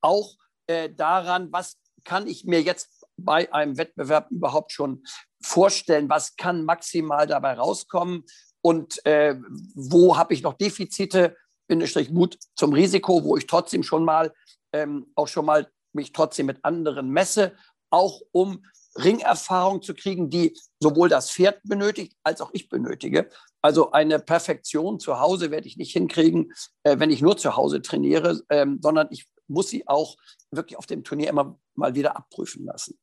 auch 0.00 0.36
äh, 0.66 0.90
daran, 0.90 1.52
was 1.52 1.78
kann 2.04 2.26
ich 2.26 2.44
mir 2.44 2.62
jetzt 2.62 3.06
bei 3.16 3.52
einem 3.52 3.76
Wettbewerb 3.76 4.30
überhaupt 4.30 4.72
schon 4.72 5.04
vorstellen, 5.42 6.08
was 6.08 6.36
kann 6.36 6.64
maximal 6.64 7.26
dabei 7.26 7.54
rauskommen 7.54 8.24
und 8.60 9.04
äh, 9.04 9.36
wo 9.74 10.16
habe 10.16 10.32
ich 10.32 10.42
noch 10.42 10.54
Defizite, 10.54 11.36
Bindestrich 11.66 12.10
Mut 12.10 12.38
zum 12.56 12.72
Risiko, 12.72 13.24
wo 13.24 13.36
ich 13.36 13.46
trotzdem 13.46 13.82
schon 13.82 14.04
mal 14.04 14.32
ähm, 14.72 15.06
auch 15.14 15.28
schon 15.28 15.46
mal 15.46 15.70
mich 15.92 16.12
trotzdem 16.12 16.46
mit 16.46 16.64
anderen 16.64 17.08
messe, 17.10 17.52
auch 17.90 18.20
um 18.32 18.64
Ringerfahrung 18.96 19.82
zu 19.82 19.94
kriegen, 19.94 20.30
die 20.30 20.56
sowohl 20.80 21.08
das 21.08 21.30
Pferd 21.30 21.60
benötigt 21.64 22.16
als 22.22 22.40
auch 22.40 22.50
ich 22.52 22.68
benötige. 22.68 23.28
Also 23.60 23.92
eine 23.92 24.18
Perfektion 24.18 25.00
zu 25.00 25.20
Hause 25.20 25.50
werde 25.50 25.66
ich 25.66 25.76
nicht 25.76 25.92
hinkriegen, 25.92 26.52
äh, 26.82 26.98
wenn 26.98 27.10
ich 27.10 27.22
nur 27.22 27.36
zu 27.36 27.56
Hause 27.56 27.82
trainiere, 27.82 28.42
ähm, 28.50 28.78
sondern 28.82 29.08
ich 29.10 29.26
muss 29.48 29.68
sie 29.68 29.86
auch 29.86 30.16
wirklich 30.50 30.78
auf 30.78 30.86
dem 30.86 31.04
Turnier 31.04 31.28
immer 31.28 31.58
mal 31.74 31.94
wieder 31.94 32.16
abprüfen 32.16 32.64
lassen. 32.64 32.98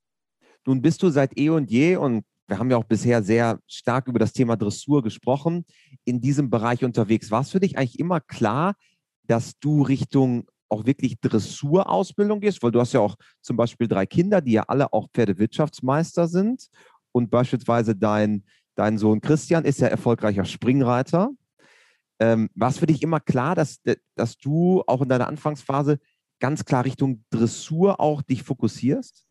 Nun 0.65 0.81
bist 0.81 1.01
du 1.03 1.09
seit 1.09 1.37
eh 1.37 1.49
und 1.49 1.69
je 1.69 1.95
und 1.97 2.25
wir 2.51 2.59
haben 2.59 2.69
ja 2.69 2.75
auch 2.75 2.83
bisher 2.83 3.23
sehr 3.23 3.61
stark 3.65 4.09
über 4.09 4.19
das 4.19 4.33
Thema 4.33 4.57
Dressur 4.57 5.01
gesprochen, 5.01 5.63
in 6.03 6.19
diesem 6.19 6.49
Bereich 6.49 6.83
unterwegs. 6.83 7.31
War 7.31 7.41
es 7.41 7.51
für 7.51 7.61
dich 7.61 7.77
eigentlich 7.77 7.97
immer 7.97 8.19
klar, 8.19 8.75
dass 9.23 9.57
du 9.59 9.83
Richtung 9.83 10.49
auch 10.67 10.85
wirklich 10.85 11.21
Dressurausbildung 11.21 12.41
gehst, 12.41 12.61
weil 12.61 12.71
du 12.71 12.81
hast 12.81 12.91
ja 12.91 12.99
auch 12.99 13.15
zum 13.41 13.55
Beispiel 13.55 13.87
drei 13.87 14.05
Kinder, 14.05 14.41
die 14.41 14.51
ja 14.51 14.63
alle 14.67 14.91
auch 14.91 15.07
Pferdewirtschaftsmeister 15.13 16.27
sind 16.27 16.67
und 17.13 17.31
beispielsweise 17.31 17.95
dein, 17.95 18.43
dein 18.75 18.97
Sohn 18.97 19.21
Christian 19.21 19.63
ist 19.63 19.79
ja 19.79 19.87
erfolgreicher 19.87 20.43
Springreiter. 20.43 21.29
Ähm, 22.19 22.49
war 22.53 22.69
es 22.69 22.79
für 22.79 22.85
dich 22.85 23.01
immer 23.01 23.21
klar, 23.21 23.55
dass, 23.55 23.81
dass 24.15 24.37
du 24.37 24.83
auch 24.87 25.01
in 25.01 25.07
deiner 25.07 25.29
Anfangsphase 25.29 25.99
ganz 26.41 26.65
klar 26.65 26.83
Richtung 26.83 27.23
Dressur 27.29 28.01
auch 28.01 28.21
dich 28.21 28.43
fokussierst? 28.43 29.25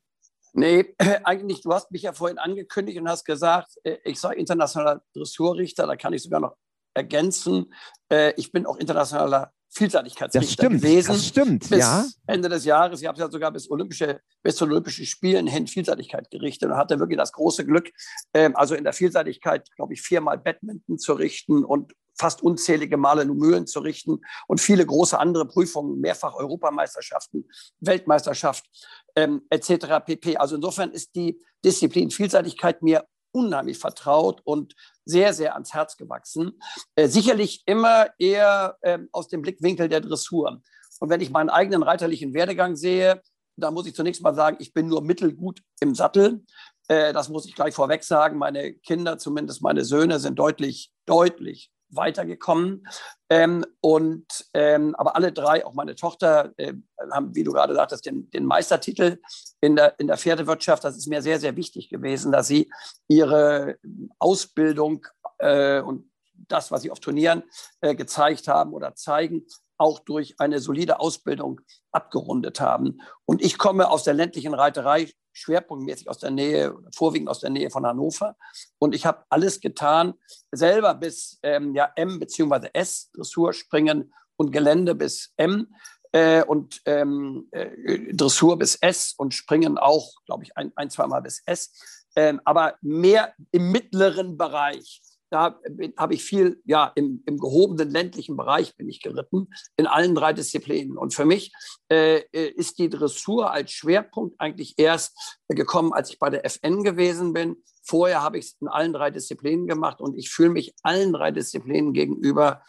Nee, 0.52 0.94
eigentlich, 1.24 1.62
du 1.62 1.72
hast 1.72 1.90
mich 1.90 2.02
ja 2.02 2.12
vorhin 2.12 2.38
angekündigt 2.38 2.98
und 2.98 3.08
hast 3.08 3.24
gesagt, 3.24 3.72
äh, 3.84 3.98
ich 4.04 4.20
sei 4.20 4.34
internationaler 4.34 5.02
Dressurrichter, 5.14 5.86
da 5.86 5.96
kann 5.96 6.12
ich 6.12 6.22
sogar 6.22 6.40
noch 6.40 6.56
ergänzen. 6.94 7.72
Äh, 8.10 8.32
ich 8.36 8.52
bin 8.52 8.66
auch 8.66 8.76
internationaler 8.76 9.52
Vielseitigkeitsrichter 9.72 10.40
das 10.40 10.52
stimmt, 10.52 10.82
gewesen. 10.82 11.12
Das 11.12 11.26
stimmt, 11.26 11.70
bis 11.70 11.78
ja. 11.78 12.04
Ende 12.26 12.48
des 12.48 12.64
Jahres. 12.64 13.00
Ich 13.00 13.06
habe 13.06 13.18
ja 13.18 13.30
sogar 13.30 13.52
bis, 13.52 13.70
Olympische, 13.70 14.20
bis 14.42 14.56
zu 14.56 14.64
Olympischen 14.64 15.06
Spielen 15.06 15.46
hin 15.46 15.68
Vielseitigkeit 15.68 16.28
gerichtet 16.30 16.70
und 16.70 16.76
hatte 16.76 16.98
wirklich 16.98 17.18
das 17.18 17.30
große 17.32 17.64
Glück, 17.64 17.90
ähm, 18.34 18.56
also 18.56 18.74
in 18.74 18.82
der 18.82 18.92
Vielseitigkeit, 18.92 19.70
glaube 19.76 19.94
ich, 19.94 20.02
viermal 20.02 20.38
Badminton 20.38 20.98
zu 20.98 21.12
richten 21.12 21.64
und 21.64 21.92
fast 22.18 22.42
unzählige 22.42 22.98
Male 22.98 23.24
Numülen 23.24 23.66
zu 23.66 23.80
richten 23.80 24.20
und 24.46 24.60
viele 24.60 24.84
große 24.84 25.18
andere 25.18 25.46
Prüfungen, 25.46 26.00
mehrfach 26.00 26.34
Europameisterschaften, 26.34 27.48
Weltmeisterschaft 27.78 28.66
ähm, 29.16 29.42
etc. 29.50 30.04
pp. 30.04 30.36
Also 30.36 30.56
insofern 30.56 30.90
ist 30.90 31.14
die 31.14 31.40
Disziplin 31.64 32.10
Vielseitigkeit 32.10 32.82
mir 32.82 33.04
unheimlich 33.32 33.78
vertraut 33.78 34.40
und 34.44 34.74
sehr, 35.04 35.32
sehr 35.32 35.54
ans 35.54 35.72
Herz 35.72 35.96
gewachsen. 35.96 36.60
Äh, 36.94 37.08
sicherlich 37.08 37.62
immer 37.66 38.08
eher 38.18 38.76
äh, 38.80 38.98
aus 39.12 39.28
dem 39.28 39.42
Blickwinkel 39.42 39.88
der 39.88 40.00
Dressur. 40.00 40.60
Und 40.98 41.08
wenn 41.08 41.20
ich 41.20 41.30
meinen 41.30 41.50
eigenen 41.50 41.82
reiterlichen 41.82 42.34
Werdegang 42.34 42.76
sehe, 42.76 43.22
da 43.56 43.70
muss 43.70 43.86
ich 43.86 43.94
zunächst 43.94 44.22
mal 44.22 44.34
sagen, 44.34 44.56
ich 44.60 44.72
bin 44.72 44.88
nur 44.88 45.02
mittelgut 45.02 45.60
im 45.80 45.94
Sattel. 45.94 46.44
Äh, 46.88 47.12
das 47.12 47.28
muss 47.28 47.46
ich 47.46 47.54
gleich 47.54 47.74
vorweg 47.74 48.04
sagen. 48.04 48.38
Meine 48.38 48.74
Kinder, 48.74 49.18
zumindest 49.18 49.62
meine 49.62 49.84
Söhne, 49.84 50.18
sind 50.18 50.38
deutlich, 50.38 50.92
deutlich 51.06 51.70
weitergekommen. 51.90 52.86
Ähm, 53.28 53.64
und, 53.80 54.26
ähm, 54.54 54.94
aber 54.96 55.16
alle 55.16 55.32
drei, 55.32 55.64
auch 55.64 55.74
meine 55.74 55.94
Tochter, 55.94 56.52
äh, 56.56 56.74
haben, 57.12 57.34
wie 57.34 57.44
du 57.44 57.52
gerade 57.52 57.74
sagtest, 57.74 58.06
den, 58.06 58.30
den 58.30 58.44
Meistertitel 58.44 59.18
in 59.60 59.76
der, 59.76 59.98
in 59.98 60.06
der 60.06 60.18
Pferdewirtschaft. 60.18 60.84
Das 60.84 60.96
ist 60.96 61.08
mir 61.08 61.22
sehr, 61.22 61.40
sehr 61.40 61.56
wichtig 61.56 61.88
gewesen, 61.88 62.32
dass 62.32 62.48
sie 62.48 62.70
ihre 63.08 63.78
Ausbildung 64.18 65.06
äh, 65.38 65.80
und 65.80 66.10
das, 66.48 66.70
was 66.70 66.82
sie 66.82 66.90
auf 66.90 67.00
Turnieren 67.00 67.44
äh, 67.80 67.94
gezeigt 67.94 68.48
haben 68.48 68.72
oder 68.72 68.94
zeigen, 68.94 69.46
auch 69.78 69.98
durch 69.98 70.34
eine 70.38 70.60
solide 70.60 71.00
Ausbildung 71.00 71.60
abgerundet 71.90 72.60
haben. 72.60 73.00
Und 73.24 73.42
ich 73.42 73.56
komme 73.56 73.90
aus 73.90 74.04
der 74.04 74.14
ländlichen 74.14 74.54
Reiterei, 74.54 75.10
schwerpunktmäßig 75.32 76.08
aus 76.08 76.18
der 76.18 76.30
Nähe, 76.30 76.74
vorwiegend 76.94 77.28
aus 77.28 77.40
der 77.40 77.50
Nähe 77.50 77.70
von 77.70 77.86
Hannover. 77.86 78.36
Und 78.78 78.94
ich 78.94 79.06
habe 79.06 79.24
alles 79.28 79.60
getan, 79.60 80.14
selber 80.52 80.94
bis 80.94 81.38
ähm, 81.42 81.74
ja, 81.74 81.90
M 81.96 82.18
bzw. 82.18 82.68
S, 82.72 83.10
Dressur, 83.12 83.52
Springen 83.52 84.12
und 84.36 84.52
Gelände 84.52 84.94
bis 84.94 85.32
M 85.36 85.68
äh, 86.12 86.42
und 86.42 86.80
ähm, 86.86 87.48
äh, 87.52 88.12
Dressur 88.14 88.58
bis 88.58 88.76
S 88.76 89.14
und 89.16 89.34
Springen 89.34 89.78
auch, 89.78 90.12
glaube 90.26 90.44
ich, 90.44 90.56
ein, 90.56 90.72
ein 90.76 90.90
zweimal 90.90 91.22
bis 91.22 91.42
S. 91.46 91.72
Ähm, 92.16 92.40
aber 92.44 92.74
mehr 92.80 93.34
im 93.52 93.70
mittleren 93.70 94.36
Bereich 94.36 95.00
da 95.30 95.58
habe 95.96 96.14
ich 96.14 96.24
viel, 96.24 96.60
ja, 96.64 96.90
im, 96.96 97.22
im, 97.26 97.38
gehobenen 97.38 97.90
ländlichen 97.90 98.36
Bereich 98.36 98.76
bin 98.76 98.88
ich 98.88 99.00
geritten, 99.00 99.48
in 99.76 99.86
allen 99.86 100.14
drei 100.14 100.32
Disziplinen. 100.32 100.98
Und 100.98 101.14
für 101.14 101.24
mich 101.24 101.52
äh, 101.88 102.22
äh 102.32 102.48
ist 102.50 102.78
die 102.78 102.90
Dressur 102.90 103.50
als 103.50 103.70
Schwerpunkt 103.70 104.40
eigentlich 104.40 104.74
erst 104.76 105.40
gekommen, 105.48 105.92
als 105.92 106.10
ich 106.10 106.18
bei 106.18 106.30
der 106.30 106.44
FN 106.44 106.82
gewesen 106.82 107.32
bin. 107.32 107.62
Vorher 107.82 108.22
habe 108.22 108.38
ich 108.38 108.46
es 108.46 108.56
in 108.60 108.68
allen 108.68 108.92
drei 108.92 109.10
Disziplinen 109.10 109.66
gemacht 109.66 110.00
und 110.00 110.18
ich 110.18 110.30
fühle 110.30 110.50
mich 110.50 110.74
allen 110.82 111.12
drei 111.12 111.30
Disziplinen 111.30 111.92
gegenüber 111.92 112.62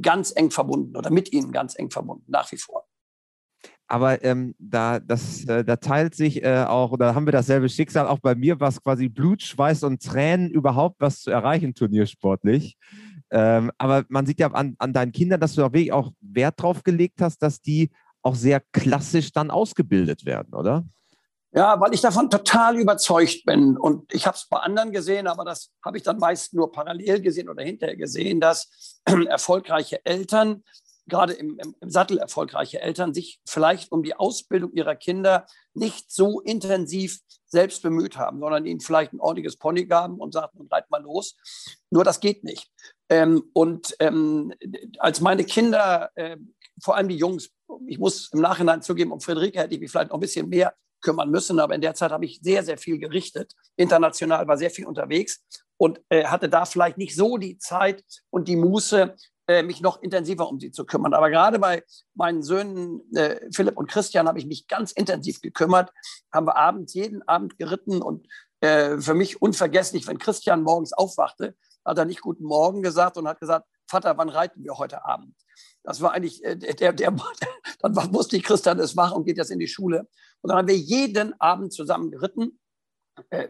ganz 0.00 0.32
eng 0.34 0.50
verbunden 0.50 0.96
oder 0.96 1.10
mit 1.10 1.32
ihnen 1.32 1.52
ganz 1.52 1.78
eng 1.78 1.90
verbunden, 1.90 2.24
nach 2.28 2.50
wie 2.52 2.58
vor. 2.58 2.87
Aber 3.88 4.22
ähm, 4.22 4.54
da, 4.58 5.00
das, 5.00 5.44
äh, 5.46 5.64
da 5.64 5.76
teilt 5.76 6.14
sich 6.14 6.44
äh, 6.44 6.64
auch, 6.68 6.92
oder 6.92 7.14
haben 7.14 7.26
wir 7.26 7.32
dasselbe 7.32 7.68
Schicksal. 7.70 8.06
Auch 8.06 8.18
bei 8.18 8.34
mir 8.34 8.60
war 8.60 8.68
es 8.68 8.82
quasi 8.82 9.08
Blut, 9.08 9.42
Schweiß 9.42 9.82
und 9.82 10.02
Tränen, 10.02 10.50
überhaupt 10.50 11.00
was 11.00 11.22
zu 11.22 11.30
erreichen, 11.30 11.74
turniersportlich. 11.74 12.76
Ähm, 13.30 13.72
aber 13.78 14.04
man 14.08 14.26
sieht 14.26 14.40
ja 14.40 14.50
an, 14.52 14.74
an 14.78 14.92
deinen 14.92 15.12
Kindern, 15.12 15.40
dass 15.40 15.54
du 15.54 15.62
da 15.62 15.72
wirklich 15.72 15.92
auch 15.92 16.12
Wert 16.20 16.60
drauf 16.60 16.84
gelegt 16.84 17.20
hast, 17.22 17.38
dass 17.38 17.60
die 17.62 17.90
auch 18.22 18.34
sehr 18.34 18.62
klassisch 18.72 19.32
dann 19.32 19.50
ausgebildet 19.50 20.26
werden, 20.26 20.54
oder? 20.54 20.84
Ja, 21.52 21.80
weil 21.80 21.94
ich 21.94 22.02
davon 22.02 22.28
total 22.28 22.78
überzeugt 22.78 23.44
bin. 23.46 23.78
Und 23.78 24.12
ich 24.12 24.26
habe 24.26 24.36
es 24.36 24.46
bei 24.48 24.58
anderen 24.58 24.92
gesehen, 24.92 25.26
aber 25.26 25.44
das 25.44 25.70
habe 25.82 25.96
ich 25.96 26.02
dann 26.02 26.18
meist 26.18 26.52
nur 26.52 26.70
parallel 26.70 27.22
gesehen 27.22 27.48
oder 27.48 27.62
hinterher 27.62 27.96
gesehen, 27.96 28.38
dass 28.38 29.00
erfolgreiche 29.28 30.04
Eltern, 30.04 30.62
gerade 31.08 31.32
im, 31.32 31.58
im, 31.58 31.74
Sattel 31.90 32.18
erfolgreiche 32.18 32.80
Eltern, 32.80 33.14
sich 33.14 33.40
vielleicht 33.46 33.90
um 33.92 34.02
die 34.02 34.14
Ausbildung 34.14 34.72
ihrer 34.72 34.94
Kinder 34.94 35.46
nicht 35.74 36.10
so 36.10 36.40
intensiv 36.40 37.20
selbst 37.46 37.82
bemüht 37.82 38.16
haben, 38.16 38.40
sondern 38.40 38.66
ihnen 38.66 38.80
vielleicht 38.80 39.12
ein 39.12 39.20
ordentliches 39.20 39.56
Pony 39.56 39.86
gaben 39.86 40.18
und 40.18 40.32
sagten, 40.32 40.68
reit 40.70 40.90
mal 40.90 41.02
los. 41.02 41.36
Nur 41.90 42.04
das 42.04 42.20
geht 42.20 42.44
nicht. 42.44 42.70
Ähm, 43.08 43.44
und 43.54 43.96
ähm, 44.00 44.52
als 44.98 45.20
meine 45.20 45.44
Kinder, 45.44 46.10
äh, 46.14 46.36
vor 46.82 46.96
allem 46.96 47.08
die 47.08 47.16
Jungs, 47.16 47.50
ich 47.86 47.98
muss 47.98 48.30
im 48.32 48.40
Nachhinein 48.40 48.82
zugeben, 48.82 49.12
um 49.12 49.20
Friederike 49.20 49.58
hätte 49.58 49.74
ich 49.74 49.80
mich 49.80 49.90
vielleicht 49.90 50.10
noch 50.10 50.18
ein 50.18 50.20
bisschen 50.20 50.48
mehr 50.48 50.74
kümmern 51.00 51.30
müssen, 51.30 51.60
aber 51.60 51.74
in 51.74 51.80
der 51.80 51.94
Zeit 51.94 52.10
habe 52.10 52.24
ich 52.24 52.40
sehr, 52.42 52.62
sehr 52.64 52.76
viel 52.76 52.98
gerichtet. 52.98 53.54
International 53.76 54.46
war 54.48 54.58
sehr 54.58 54.70
viel 54.70 54.86
unterwegs 54.86 55.44
und 55.76 56.00
äh, 56.08 56.24
hatte 56.24 56.48
da 56.48 56.64
vielleicht 56.64 56.98
nicht 56.98 57.14
so 57.14 57.36
die 57.38 57.58
Zeit 57.58 58.04
und 58.30 58.48
die 58.48 58.56
Muße, 58.56 59.14
mich 59.62 59.80
noch 59.80 60.02
intensiver 60.02 60.48
um 60.48 60.60
sie 60.60 60.70
zu 60.70 60.84
kümmern. 60.84 61.14
Aber 61.14 61.30
gerade 61.30 61.58
bei 61.58 61.82
meinen 62.14 62.42
Söhnen 62.42 63.00
äh, 63.14 63.40
Philipp 63.50 63.78
und 63.78 63.90
Christian 63.90 64.28
habe 64.28 64.38
ich 64.38 64.46
mich 64.46 64.68
ganz 64.68 64.92
intensiv 64.92 65.40
gekümmert, 65.40 65.90
haben 66.32 66.46
wir 66.46 66.56
abends 66.56 66.94
jeden 66.94 67.26
Abend 67.26 67.58
geritten 67.58 68.02
und 68.02 68.26
äh, 68.60 68.98
für 68.98 69.14
mich 69.14 69.40
unvergesslich, 69.40 70.06
wenn 70.06 70.18
Christian 70.18 70.62
morgens 70.62 70.92
aufwachte, 70.92 71.54
hat 71.84 71.98
er 71.98 72.04
nicht 72.04 72.20
Guten 72.20 72.44
Morgen 72.44 72.82
gesagt 72.82 73.16
und 73.16 73.28
hat 73.28 73.40
gesagt, 73.40 73.66
Vater, 73.88 74.18
wann 74.18 74.28
reiten 74.28 74.62
wir 74.62 74.76
heute 74.76 75.04
Abend? 75.04 75.34
Das 75.82 76.02
war 76.02 76.12
eigentlich, 76.12 76.44
äh, 76.44 76.56
der, 76.56 76.92
der, 76.92 77.10
dann 77.80 78.14
wusste 78.14 78.36
ich, 78.36 78.42
Christian 78.42 78.78
ist 78.78 78.96
wach 78.96 79.12
und 79.12 79.24
geht 79.24 79.38
jetzt 79.38 79.50
in 79.50 79.58
die 79.58 79.68
Schule. 79.68 80.06
Und 80.42 80.50
dann 80.50 80.58
haben 80.58 80.68
wir 80.68 80.76
jeden 80.76 81.38
Abend 81.40 81.72
zusammen 81.72 82.10
geritten, 82.10 82.58
äh, 82.66 82.67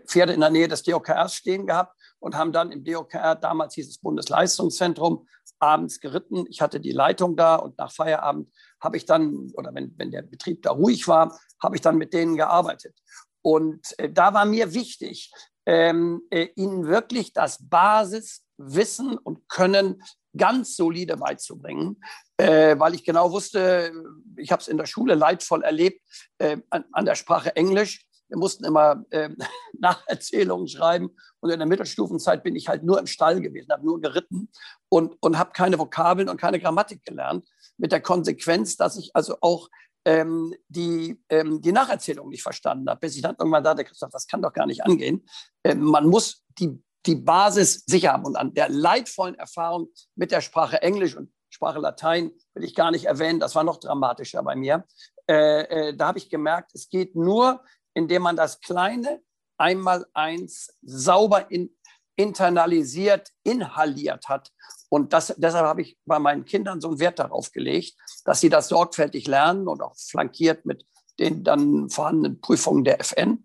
Pferde 0.07 0.33
in 0.33 0.41
der 0.41 0.51
Nähe 0.51 0.69
des 0.69 0.83
DOKRs 0.83 1.35
stehen 1.35 1.67
gehabt 1.67 1.97
und 2.19 2.37
haben 2.37 2.53
dann 2.53 2.73
im 2.73 2.85
DOKR, 2.85 3.37
damals 3.37 3.75
hieß 3.75 3.89
es 3.89 3.99
Bundesleistungszentrum, 3.99 5.27
abends 5.59 6.01
geritten. 6.01 6.45
Ich 6.49 6.61
hatte 6.61 6.81
die 6.81 6.93
Leitung 6.93 7.37
da 7.37 7.57
und 7.57 7.79
nach 7.79 7.93
Feierabend 7.93 8.49
habe 8.81 8.97
ich 8.97 9.07
dann, 9.07 9.51
oder 9.55 9.75
wenn, 9.75 9.95
wenn 9.97 10.11
der 10.11 10.23
Betrieb 10.23 10.63
da 10.63 10.71
ruhig 10.71 11.09
war, 11.09 11.39
habe 11.63 11.77
ich 11.77 11.83
dann 11.83 11.97
mit 11.97 12.13
denen 12.13 12.37
gearbeitet. 12.37 12.97
Und 13.43 13.99
äh, 13.99 14.11
da 14.11 14.35
war 14.35 14.45
mir 14.45 14.75
wichtig, 14.75 15.33
ähm, 15.67 16.23
äh, 16.31 16.49
ihnen 16.57 16.87
wirklich 16.87 17.33
das 17.33 17.59
Basiswissen 17.69 19.19
und 19.19 19.49
Können 19.49 20.03
ganz 20.37 20.77
solide 20.77 21.17
beizubringen, 21.17 22.01
äh, 22.37 22.79
weil 22.79 22.95
ich 22.95 23.05
genau 23.05 23.33
wusste, 23.33 23.93
ich 24.37 24.53
habe 24.53 24.61
es 24.63 24.69
in 24.69 24.77
der 24.77 24.87
Schule 24.87 25.15
leidvoll 25.15 25.63
erlebt, 25.63 26.01
äh, 26.39 26.59
an, 26.71 26.85
an, 26.93 27.05
der 27.05 27.15
Sprache 27.17 27.55
Englisch. 27.57 28.07
Wir 28.29 28.39
mussten 28.39 28.65
immer 28.65 29.05
äh, 29.11 29.31
Nacherzählungen 29.79 30.69
schreiben 30.69 31.11
und 31.41 31.51
in 31.51 31.59
der 31.59 31.69
Mittelstufenzeit 31.69 32.43
bin 32.43 32.57
ich 32.57 32.69
halt 32.69 32.83
nur 32.83 32.99
im 32.99 33.07
Stall 33.07 33.41
gewesen, 33.41 33.73
habe 33.73 33.85
nur 33.85 34.01
geritten 34.01 34.51
und, 34.89 35.17
und 35.21 35.39
habe 35.39 35.53
keine 35.53 35.79
Vokabeln 35.79 36.29
und 36.29 36.41
keine 36.41 36.61
Grammatik 36.61 37.05
gelernt, 37.05 37.49
mit 37.77 37.93
der 37.93 38.01
Konsequenz, 38.01 38.77
dass 38.77 38.99
ich 38.99 39.11
also 39.15 39.37
auch 39.41 39.69
ähm, 40.05 40.55
die, 40.69 41.23
ähm, 41.29 41.61
die 41.61 41.73
Nacherzählung 41.73 42.29
nicht 42.29 42.43
verstanden 42.43 42.89
habe, 42.89 43.01
bis 43.01 43.17
ich 43.17 43.23
dann 43.23 43.37
irgendwann 43.39 43.65
sagte, 43.65 43.85
Christoph, 43.85 44.11
das 44.11 44.27
kann 44.27 44.43
doch 44.43 44.53
gar 44.53 44.67
nicht 44.67 44.85
angehen. 44.85 45.27
Ähm, 45.65 45.83
man 45.83 46.07
muss 46.07 46.45
die 46.59 46.83
die 47.07 47.17
Basis 47.17 47.85
sicher 47.87 48.13
haben. 48.13 48.25
Und 48.25 48.37
an 48.37 48.55
der 48.55 48.69
leidvollen 48.69 49.35
Erfahrung 49.35 49.89
mit 50.15 50.31
der 50.31 50.41
Sprache 50.41 50.83
Englisch 50.83 51.17
und 51.17 51.33
Sprache 51.51 51.79
Latein 51.79 52.31
will 52.55 52.65
ich 52.65 52.75
gar 52.75 52.91
nicht 52.91 53.07
erwähnen, 53.07 53.41
das 53.41 53.55
war 53.55 53.65
noch 53.65 53.79
dramatischer 53.79 54.43
bei 54.43 54.55
mir. 54.55 54.85
Äh, 55.29 55.89
äh, 55.89 55.97
da 55.97 56.09
habe 56.09 56.19
ich 56.19 56.29
gemerkt, 56.29 56.73
es 56.75 56.89
geht 56.89 57.17
nur, 57.17 57.65
indem 57.99 58.23
man 58.23 58.37
das 58.37 58.61
kleine 58.61 59.21
Einmaleins 59.59 60.73
sauber 60.83 61.51
in, 61.51 61.77
internalisiert, 62.15 63.31
inhaliert 63.43 64.29
hat. 64.29 64.53
Und 64.89 65.13
das, 65.13 65.35
deshalb 65.37 65.67
habe 65.67 65.83
ich 65.83 65.99
bei 66.07 66.21
meinen 66.21 66.45
Kindern 66.45 66.81
so 66.81 66.89
einen 66.89 67.01
Wert 67.01 67.19
darauf 67.19 67.51
gelegt, 67.51 67.97
dass 68.25 68.41
sie 68.41 68.49
das 68.49 68.69
sorgfältig 68.69 69.27
lernen 69.27 69.67
und 69.67 69.83
auch 69.83 69.97
flankiert 69.97 70.65
mit 70.65 70.87
den 71.19 71.43
dann 71.43 71.91
vorhandenen 71.91 72.41
Prüfungen 72.41 72.85
der 72.85 73.01
FN. 73.01 73.45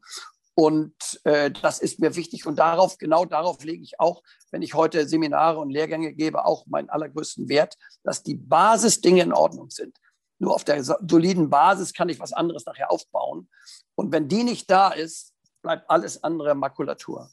Und 0.54 0.94
äh, 1.24 1.50
das 1.50 1.80
ist 1.80 2.00
mir 2.00 2.16
wichtig. 2.16 2.46
Und 2.46 2.58
darauf, 2.58 3.00
genau 3.00 3.26
darauf 3.26 3.64
lege 3.64 3.82
ich 3.82 4.00
auch, 4.00 4.22
wenn 4.52 4.62
ich 4.62 4.76
heute 4.76 5.08
Seminare 5.08 5.58
und 5.58 5.72
Lehrgänge 5.72 6.14
gebe, 6.14 6.46
auch 6.46 6.68
meinen 6.68 6.92
allergrößten 6.92 7.50
Wert, 7.50 7.76
dass 8.04 8.22
die 8.22 8.36
Basisdinge 8.36 9.24
in 9.24 9.34
Ordnung 9.34 9.72
sind. 9.72 9.98
Nur 10.44 10.56
auf 10.56 10.66
der 10.66 10.84
soliden 10.84 11.50
Basis 11.50 11.94
kann 11.94 12.10
ich 12.10 12.20
was 12.20 12.34
anderes 12.34 12.66
nachher 12.66 12.92
aufbauen. 12.92 13.50
Und 13.96 14.12
wenn 14.12 14.28
die 14.28 14.44
nicht 14.44 14.70
da 14.70 14.90
ist, 14.90 15.34
bleibt 15.62 15.90
alles 15.90 16.22
andere 16.22 16.54
Makulatur. 16.54 17.30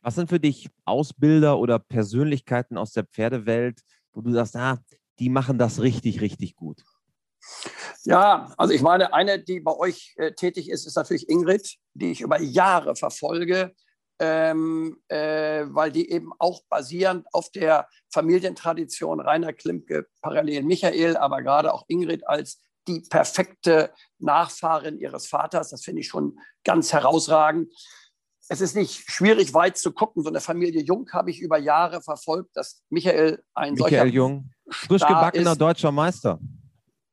Was 0.00 0.14
sind 0.14 0.30
für 0.30 0.40
dich 0.40 0.70
Ausbilder 0.86 1.58
oder 1.58 1.78
Persönlichkeiten 1.78 2.78
aus 2.78 2.92
der 2.92 3.04
Pferdewelt, 3.04 3.82
wo 4.12 4.22
du 4.22 4.32
sagst, 4.32 4.56
ah, 4.56 4.78
die 5.18 5.28
machen 5.28 5.58
das 5.58 5.82
richtig, 5.82 6.22
richtig 6.22 6.56
gut? 6.56 6.82
Ja, 8.04 8.54
also 8.56 8.72
ich 8.72 8.80
meine, 8.80 9.12
eine, 9.12 9.42
die 9.42 9.60
bei 9.60 9.76
euch 9.76 10.14
äh, 10.16 10.32
tätig 10.32 10.70
ist, 10.70 10.86
ist 10.86 10.96
natürlich 10.96 11.28
Ingrid, 11.28 11.76
die 11.92 12.10
ich 12.10 12.22
über 12.22 12.40
Jahre 12.40 12.96
verfolge, 12.96 13.74
ähm, 14.18 15.02
äh, 15.08 15.64
weil 15.66 15.90
die 15.90 16.10
eben 16.10 16.32
auch 16.38 16.62
basierend 16.68 17.26
auf 17.32 17.50
der 17.50 17.88
Familientradition 18.12 19.20
Rainer 19.20 19.52
Klimke, 19.52 20.06
parallel 20.22 20.62
Michael, 20.62 21.16
aber 21.16 21.42
gerade 21.42 21.74
auch 21.74 21.84
Ingrid 21.88 22.26
als 22.26 22.60
die 22.86 23.00
perfekte 23.00 23.92
Nachfahrin 24.18 24.98
ihres 24.98 25.26
Vaters, 25.26 25.70
das 25.70 25.82
finde 25.82 26.02
ich 26.02 26.08
schon 26.08 26.38
ganz 26.64 26.92
herausragend. 26.92 27.72
Es 28.48 28.60
ist 28.60 28.76
nicht 28.76 29.10
schwierig, 29.10 29.54
weit 29.54 29.78
zu 29.78 29.92
gucken. 29.92 30.22
So 30.22 30.28
eine 30.28 30.40
Familie 30.40 30.82
Jung 30.82 31.10
habe 31.12 31.30
ich 31.30 31.40
über 31.40 31.58
Jahre 31.58 32.02
verfolgt, 32.02 32.50
dass 32.56 32.82
Michael 32.90 33.42
ein 33.54 33.72
Michael 33.72 33.90
solcher 33.90 34.06
Jung, 34.06 34.50
frisch 34.68 35.00
gebackener 35.00 35.56
deutscher 35.56 35.90
Meister. 35.90 36.38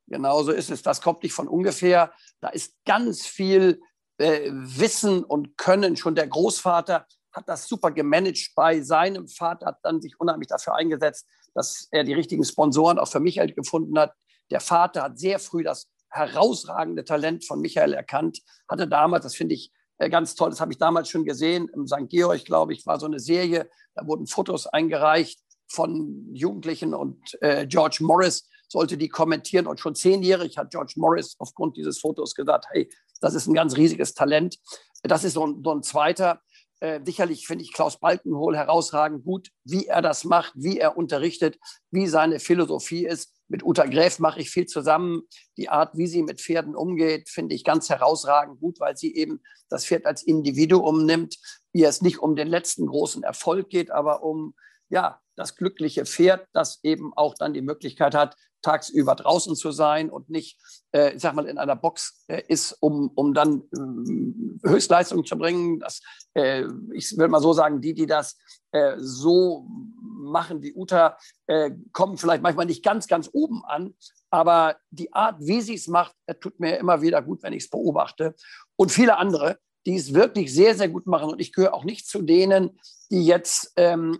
Genauso 0.08 0.52
ist 0.52 0.70
es. 0.70 0.82
Das 0.82 1.02
kommt 1.02 1.24
nicht 1.24 1.32
von 1.32 1.48
ungefähr. 1.48 2.12
Da 2.42 2.50
ist 2.50 2.76
ganz 2.84 3.26
viel 3.26 3.82
äh, 4.22 4.50
Wissen 4.52 5.24
und 5.24 5.58
Können. 5.58 5.98
Schon 5.98 6.16
der 6.16 6.28
Großvater 6.28 7.06
hat 7.34 7.48
das 7.48 7.68
super 7.68 7.92
gemanagt 7.92 8.52
bei 8.56 8.82
seinem 8.82 9.28
Vater, 9.28 9.68
hat 9.68 9.80
dann 9.84 10.02
sich 10.02 10.20
unheimlich 10.20 10.50
dafür 10.50 10.76
eingesetzt, 10.76 11.28
dass 11.54 11.88
er 11.92 12.04
die 12.04 12.14
richtigen 12.14 12.44
Sponsoren 12.44 13.00
auch 13.00 13.08
für 13.08 13.20
Michael 13.20 13.54
gefunden 13.54 13.98
hat. 13.98 14.14
Der 14.50 14.60
Vater 14.60 15.04
hat 15.04 15.20
sehr 15.20 15.40
früh 15.40 15.64
das 15.64 15.90
herausragende 16.10 17.06
Talent 17.06 17.46
von 17.46 17.62
Michael 17.62 17.94
erkannt, 17.94 18.42
hatte 18.68 18.88
damals, 18.88 19.24
das 19.24 19.36
finde 19.36 19.56
ich 19.56 19.72
äh, 19.98 20.10
ganz 20.10 20.36
toll, 20.36 20.50
das 20.50 20.60
habe 20.60 20.74
ich 20.74 20.78
damals 20.78 21.10
schon 21.10 21.24
gesehen, 21.24 21.70
im 21.74 21.88
St. 21.88 22.10
Georg, 22.10 22.44
glaube 22.44 22.74
ich, 22.74 22.86
war 22.86 23.00
so 23.00 23.06
eine 23.06 23.20
Serie, 23.20 23.70
da 23.96 24.06
wurden 24.06 24.28
Fotos 24.28 24.68
eingereicht 24.68 25.40
von 25.70 26.28
Jugendlichen 26.34 26.94
und 26.94 27.38
äh, 27.42 27.66
George 27.66 28.00
Morris 28.02 28.50
sollte 28.68 28.98
die 28.98 29.10
kommentieren. 29.10 29.68
Und 29.68 29.80
schon 29.80 29.96
zehnjährig 29.96 30.58
hat 30.58 30.72
George 30.72 30.94
Morris 30.96 31.36
aufgrund 31.40 31.78
dieses 31.78 32.00
Fotos 32.00 32.36
gesagt, 32.36 32.66
hey, 32.72 32.90
das 33.22 33.36
ist 33.36 33.48
ein 33.48 33.54
ganz 33.54 33.78
riesiges 33.78 34.14
Talent. 34.14 34.58
Das 35.04 35.24
ist 35.24 35.34
so 35.34 35.48
ein, 35.48 35.62
so 35.64 35.72
ein 35.72 35.84
zweiter. 35.84 36.42
Äh, 36.82 37.00
sicherlich 37.06 37.46
finde 37.46 37.64
ich 37.64 37.74
Klaus 37.74 38.00
Balkenhol 38.00 38.58
herausragend 38.58 39.24
gut, 39.24 39.52
wie 39.64 39.86
er 39.86 40.02
das 40.02 40.24
macht, 40.24 40.54
wie 40.56 40.80
er 40.80 40.98
unterrichtet, 40.98 41.60
wie 41.92 42.08
seine 42.08 42.40
Philosophie 42.40 43.06
ist. 43.06 43.34
Mit 43.48 43.64
Uta 43.64 43.86
Gräf 43.86 44.18
mache 44.18 44.40
ich 44.40 44.50
viel 44.50 44.66
zusammen. 44.66 45.22
Die 45.58 45.70
Art, 45.70 45.96
wie 45.96 46.08
sie 46.08 46.24
mit 46.24 46.42
Pferden 46.42 46.76
umgeht, 46.76 47.30
finde 47.30 47.54
ich 47.54 47.64
ganz 47.64 47.90
herausragend 47.90 48.60
gut, 48.60 48.80
weil 48.80 48.98
sie 48.98 49.16
eben 49.16 49.42
das 49.70 49.86
Pferd 49.86 50.08
als 50.08 50.24
Individuum 50.24 51.06
nimmt, 51.06 51.38
ihr 51.72 51.88
es 51.88 52.02
nicht 52.02 52.20
um 52.20 52.36
den 52.36 52.48
letzten 52.48 52.88
großen 52.88 53.22
Erfolg 53.24 53.70
geht, 53.70 53.92
aber 53.92 54.24
um 54.24 54.56
ja, 54.90 55.22
das 55.42 55.56
glückliche 55.56 56.06
Pferd, 56.06 56.48
das 56.54 56.80
eben 56.84 57.14
auch 57.16 57.34
dann 57.36 57.54
die 57.54 57.62
Möglichkeit 57.62 58.16
hat, 58.16 58.36
tagsüber 58.62 59.16
draußen 59.16 59.56
zu 59.56 59.72
sein 59.72 60.10
und 60.12 60.30
nicht, 60.30 60.60
äh, 60.92 61.16
ich 61.16 61.22
sag 61.22 61.34
mal, 61.34 61.48
in 61.48 61.58
einer 61.58 61.76
Box 61.76 62.24
äh, 62.28 62.44
ist, 62.48 62.78
um, 62.80 63.10
um 63.16 63.34
dann 63.34 63.64
äh, 63.74 64.70
Höchstleistung 64.70 65.26
zu 65.26 65.36
bringen. 65.36 65.80
Das, 65.80 66.02
äh, 66.36 66.66
ich 66.94 67.18
will 67.18 67.28
mal 67.28 67.42
so 67.42 67.54
sagen, 67.54 67.82
die, 67.82 67.96
die 67.96 68.06
das 68.06 68.38
äh, 68.72 68.98
so 69.00 69.66
machen 69.98 70.62
wie 70.62 70.76
Uta, 70.76 71.18
äh, 71.48 71.72
kommen 71.92 72.18
vielleicht 72.18 72.44
manchmal 72.44 72.68
nicht 72.68 72.84
ganz, 72.84 73.08
ganz 73.08 73.30
oben 73.34 73.64
an, 73.66 73.96
aber 74.30 74.78
die 74.92 75.12
Art, 75.12 75.38
wie 75.40 75.62
sie 75.62 75.74
es 75.74 75.88
macht, 75.88 76.16
tut 76.40 76.60
mir 76.60 76.78
immer 76.78 77.02
wieder 77.02 77.22
gut, 77.24 77.42
wenn 77.42 77.54
ich 77.54 77.64
es 77.64 77.70
beobachte. 77.70 78.36
Und 78.76 78.92
viele 78.92 79.18
andere, 79.18 79.58
die 79.88 79.96
es 79.96 80.14
wirklich 80.14 80.54
sehr, 80.54 80.76
sehr 80.76 80.90
gut 80.90 81.08
machen. 81.08 81.32
Und 81.32 81.42
ich 81.42 81.52
gehöre 81.52 81.74
auch 81.74 81.84
nicht 81.84 82.08
zu 82.08 82.22
denen, 82.22 82.80
die 83.10 83.26
jetzt 83.26 83.74
ähm, 83.76 84.20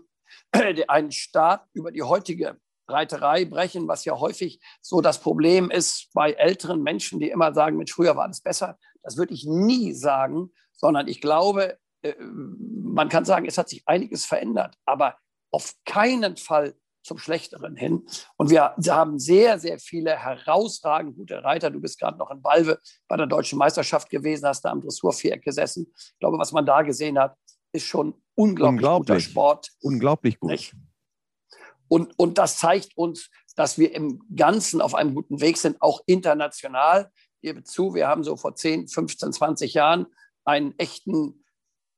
einen 0.52 1.12
Staat 1.12 1.66
über 1.72 1.92
die 1.92 2.02
heutige 2.02 2.58
Reiterei 2.88 3.44
brechen, 3.44 3.88
was 3.88 4.04
ja 4.04 4.18
häufig 4.18 4.60
so 4.80 5.00
das 5.00 5.20
Problem 5.20 5.70
ist 5.70 6.10
bei 6.14 6.32
älteren 6.32 6.82
Menschen, 6.82 7.20
die 7.20 7.30
immer 7.30 7.54
sagen, 7.54 7.76
mit 7.76 7.90
früher 7.90 8.16
war 8.16 8.28
das 8.28 8.40
besser. 8.40 8.78
Das 9.02 9.16
würde 9.16 9.34
ich 9.34 9.44
nie 9.46 9.92
sagen, 9.92 10.50
sondern 10.72 11.08
ich 11.08 11.20
glaube, 11.20 11.78
äh, 12.02 12.14
man 12.20 13.08
kann 13.08 13.24
sagen, 13.24 13.46
es 13.46 13.58
hat 13.58 13.68
sich 13.68 13.82
einiges 13.86 14.24
verändert, 14.24 14.76
aber 14.84 15.16
auf 15.50 15.74
keinen 15.84 16.36
Fall 16.36 16.74
zum 17.04 17.18
Schlechteren 17.18 17.76
hin. 17.76 18.06
Und 18.36 18.50
wir 18.50 18.74
haben 18.88 19.18
sehr, 19.18 19.58
sehr 19.58 19.78
viele 19.78 20.16
herausragend 20.16 21.16
gute 21.16 21.42
Reiter. 21.42 21.70
Du 21.70 21.80
bist 21.80 21.98
gerade 21.98 22.16
noch 22.16 22.30
in 22.30 22.42
Balve 22.42 22.78
bei 23.08 23.16
der 23.16 23.26
deutschen 23.26 23.58
Meisterschaft 23.58 24.08
gewesen, 24.08 24.46
hast 24.46 24.64
da 24.64 24.70
am 24.70 24.80
Dressurviereck 24.80 25.42
gesessen. 25.42 25.92
Ich 25.96 26.18
glaube, 26.20 26.38
was 26.38 26.52
man 26.52 26.64
da 26.64 26.82
gesehen 26.82 27.18
hat, 27.18 27.36
ist 27.72 27.86
schon 27.86 28.21
unglaublich, 28.34 28.76
unglaublich. 28.76 29.06
guter 29.08 29.20
Sport. 29.20 29.68
Unglaublich 29.80 30.40
gut. 30.40 30.50
Nicht? 30.50 30.74
Und, 31.88 32.18
und 32.18 32.38
das 32.38 32.56
zeigt 32.56 32.96
uns, 32.96 33.28
dass 33.54 33.78
wir 33.78 33.94
im 33.94 34.22
Ganzen 34.34 34.80
auf 34.80 34.94
einem 34.94 35.14
guten 35.14 35.40
Weg 35.40 35.58
sind, 35.58 35.80
auch 35.82 36.00
international. 36.06 37.10
Gebe 37.42 37.64
zu, 37.64 37.94
wir 37.94 38.08
haben 38.08 38.24
so 38.24 38.36
vor 38.36 38.54
10, 38.54 38.88
15, 38.88 39.32
20 39.32 39.74
Jahren 39.74 40.06
einen 40.44 40.74
echten 40.78 41.44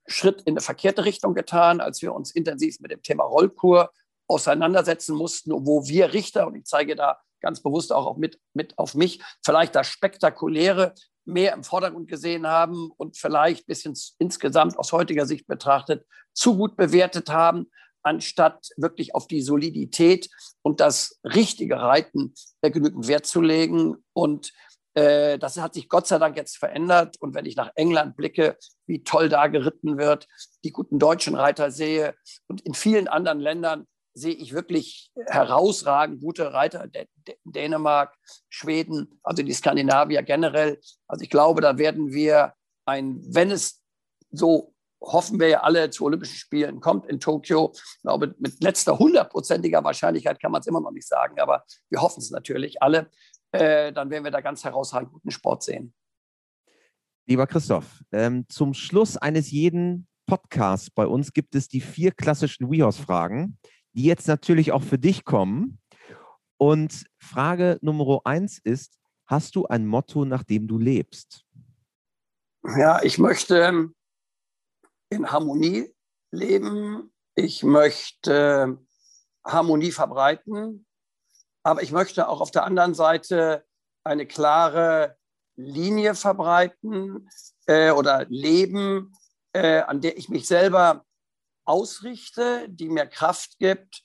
Schritt 0.06 0.42
in 0.42 0.54
eine 0.54 0.60
verkehrte 0.60 1.04
Richtung 1.04 1.34
getan, 1.34 1.80
als 1.80 2.02
wir 2.02 2.14
uns 2.14 2.30
intensiv 2.30 2.80
mit 2.80 2.90
dem 2.90 3.02
Thema 3.02 3.24
Rollkur 3.24 3.92
auseinandersetzen 4.26 5.14
mussten, 5.14 5.52
wo 5.52 5.86
wir 5.86 6.12
Richter, 6.12 6.46
und 6.46 6.56
ich 6.56 6.64
zeige 6.64 6.96
da 6.96 7.18
ganz 7.40 7.62
bewusst 7.62 7.92
auch 7.92 8.16
mit, 8.16 8.40
mit 8.54 8.78
auf 8.78 8.94
mich, 8.94 9.22
vielleicht 9.44 9.74
das 9.74 9.86
Spektakuläre 9.86 10.94
mehr 11.24 11.52
im 11.54 11.64
Vordergrund 11.64 12.08
gesehen 12.08 12.46
haben 12.46 12.90
und 12.96 13.16
vielleicht 13.16 13.62
ein 13.62 13.66
bisschen 13.66 13.94
insgesamt 14.18 14.78
aus 14.78 14.92
heutiger 14.92 15.26
Sicht 15.26 15.46
betrachtet 15.46 16.06
zu 16.34 16.56
gut 16.56 16.76
bewertet 16.76 17.30
haben, 17.30 17.70
anstatt 18.02 18.68
wirklich 18.76 19.14
auf 19.14 19.26
die 19.26 19.40
Solidität 19.40 20.28
und 20.62 20.80
das 20.80 21.20
richtige 21.24 21.80
Reiten 21.80 22.34
äh, 22.60 22.70
genügend 22.70 23.08
Wert 23.08 23.26
zu 23.26 23.40
legen. 23.40 23.96
Und 24.12 24.52
äh, 24.94 25.38
das 25.38 25.56
hat 25.60 25.74
sich 25.74 25.88
Gott 25.88 26.06
sei 26.06 26.18
Dank 26.18 26.36
jetzt 26.36 26.58
verändert. 26.58 27.16
Und 27.20 27.34
wenn 27.34 27.46
ich 27.46 27.56
nach 27.56 27.70
England 27.76 28.16
blicke, 28.16 28.58
wie 28.86 29.02
toll 29.02 29.28
da 29.28 29.46
geritten 29.46 29.96
wird, 29.96 30.28
die 30.64 30.72
guten 30.72 30.98
deutschen 30.98 31.34
Reiter 31.34 31.70
sehe 31.70 32.14
und 32.46 32.60
in 32.62 32.74
vielen 32.74 33.08
anderen 33.08 33.40
Ländern 33.40 33.86
sehe 34.14 34.34
ich 34.34 34.54
wirklich 34.54 35.10
herausragend 35.26 36.20
gute 36.20 36.52
Reiter, 36.52 36.86
Dänemark, 37.44 38.14
Schweden, 38.48 39.20
also 39.22 39.42
die 39.42 39.52
Skandinavier 39.52 40.22
generell. 40.22 40.80
Also 41.08 41.24
ich 41.24 41.30
glaube, 41.30 41.60
da 41.60 41.78
werden 41.78 42.12
wir 42.12 42.54
ein, 42.86 43.20
wenn 43.26 43.50
es 43.50 43.82
so 44.30 44.74
hoffen 45.00 45.38
wir 45.38 45.48
ja 45.48 45.60
alle 45.60 45.90
zu 45.90 46.04
Olympischen 46.04 46.36
Spielen 46.36 46.80
kommt 46.80 47.06
in 47.06 47.20
Tokio. 47.20 47.72
Ich 47.74 48.02
glaube, 48.02 48.34
mit 48.38 48.62
letzter 48.62 48.98
hundertprozentiger 48.98 49.84
Wahrscheinlichkeit 49.84 50.40
kann 50.40 50.52
man 50.52 50.60
es 50.60 50.66
immer 50.66 50.80
noch 50.80 50.92
nicht 50.92 51.06
sagen, 51.06 51.38
aber 51.40 51.64
wir 51.90 52.00
hoffen 52.00 52.20
es 52.20 52.30
natürlich 52.30 52.82
alle. 52.82 53.10
Äh, 53.52 53.92
dann 53.92 54.10
werden 54.10 54.24
wir 54.24 54.30
da 54.30 54.40
ganz 54.40 54.64
herausragend 54.64 55.12
guten 55.12 55.30
Sport 55.30 55.62
sehen. 55.62 55.94
Lieber 57.26 57.46
Christoph, 57.46 58.02
ähm, 58.12 58.46
zum 58.48 58.74
Schluss 58.74 59.16
eines 59.16 59.50
jeden 59.50 60.06
Podcasts 60.26 60.90
bei 60.90 61.06
uns 61.06 61.32
gibt 61.32 61.54
es 61.54 61.68
die 61.68 61.80
vier 61.80 62.12
klassischen 62.12 62.70
WeHorse-Fragen 62.70 63.58
die 63.94 64.04
jetzt 64.04 64.28
natürlich 64.28 64.72
auch 64.72 64.82
für 64.82 64.98
dich 64.98 65.24
kommen. 65.24 65.78
Und 66.56 67.06
Frage 67.18 67.78
Nummer 67.82 68.20
eins 68.24 68.58
ist, 68.58 68.98
hast 69.26 69.56
du 69.56 69.66
ein 69.66 69.86
Motto, 69.86 70.24
nach 70.24 70.44
dem 70.44 70.68
du 70.68 70.78
lebst? 70.78 71.44
Ja, 72.76 73.02
ich 73.02 73.18
möchte 73.18 73.90
in 75.10 75.30
Harmonie 75.30 75.92
leben. 76.30 77.12
Ich 77.34 77.62
möchte 77.62 78.78
Harmonie 79.44 79.92
verbreiten. 79.92 80.86
Aber 81.62 81.82
ich 81.82 81.92
möchte 81.92 82.28
auch 82.28 82.40
auf 82.40 82.50
der 82.50 82.64
anderen 82.64 82.94
Seite 82.94 83.64
eine 84.04 84.26
klare 84.26 85.16
Linie 85.56 86.14
verbreiten 86.14 87.28
äh, 87.66 87.90
oder 87.90 88.26
leben, 88.28 89.12
äh, 89.52 89.80
an 89.80 90.00
der 90.00 90.18
ich 90.18 90.28
mich 90.28 90.46
selber 90.46 91.04
ausrichte, 91.64 92.66
die 92.68 92.88
mir 92.88 93.06
Kraft 93.06 93.58
gibt 93.58 94.02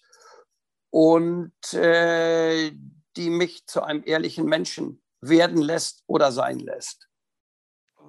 und 0.92 1.74
äh, 1.74 2.72
die 3.16 3.30
mich 3.30 3.66
zu 3.68 3.84
einem 3.84 4.04
ehrlichen 4.06 4.46
Menschen 4.46 5.02
werden 5.22 5.62
lässt 5.62 6.04
oder 6.08 6.32
sein 6.32 6.60
lässt. 6.60 7.08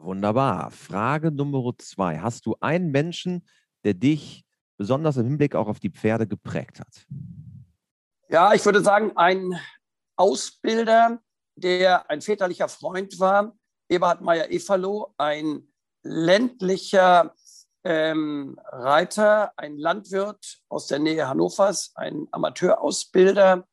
Wunderbar. 0.02 0.70
Frage 0.70 1.30
Nummer 1.30 1.72
zwei. 1.78 2.18
Hast 2.20 2.46
du 2.46 2.56
einen 2.60 2.90
Menschen, 2.90 3.46
der 3.84 3.94
dich 3.94 4.44
besonders 4.78 5.16
im 5.16 5.26
Hinblick 5.26 5.54
auch 5.54 5.68
auf 5.68 5.80
die 5.80 5.90
Pferde 5.90 6.26
geprägt 6.26 6.80
hat? 6.80 7.06
Ja, 8.28 8.54
ich 8.54 8.64
würde 8.64 8.82
sagen, 8.82 9.16
ein 9.16 9.60
Ausbilder, 10.16 11.20
der 11.56 12.08
ein 12.08 12.22
väterlicher 12.22 12.68
Freund 12.68 13.18
war, 13.18 13.56
Eberhard 13.88 14.22
Meyer-Evalo, 14.22 15.14
ein 15.18 15.68
ländlicher 16.02 17.34
ähm, 17.84 18.58
Reiter, 18.64 19.52
ein 19.56 19.78
Landwirt 19.78 20.58
aus 20.68 20.86
der 20.86 20.98
Nähe 20.98 21.28
Hannovers, 21.28 21.92
ein 21.94 22.28
Amateurausbilder, 22.30 23.66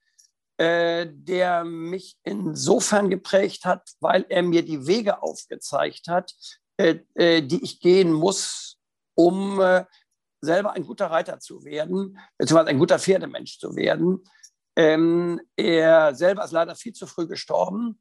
äh, 0.58 1.08
der 1.10 1.64
mich 1.64 2.18
insofern 2.24 3.10
geprägt 3.10 3.66
hat, 3.66 3.90
weil 4.00 4.26
er 4.30 4.44
mir 4.44 4.64
die 4.64 4.88
Wege 4.88 5.22
aufgezeigt 5.22 6.08
hat, 6.08 6.34
äh, 6.78 7.00
äh, 7.16 7.42
die 7.42 7.64
ich 7.64 7.80
gehen 7.80 8.12
muss, 8.12 8.78
um 9.16 9.60
äh, 9.60 9.86
selber 10.42 10.72
ein 10.74 10.86
guter 10.86 11.08
Reiter 11.08 11.40
zu 11.40 11.64
werden, 11.64 12.20
beziehungsweise 12.38 12.70
ein 12.70 12.80
guter 12.80 13.00
Pferdemensch 13.00 13.60
zu 13.60 13.76
werden. 13.76 14.24
Ähm, 14.76 15.42
er 15.56 16.14
selber 16.16 16.46
ist 16.46 16.52
leider 16.52 16.76
viel 16.76 16.94
zu 16.94 17.08
früh 17.08 17.28
gestorben 17.28 18.00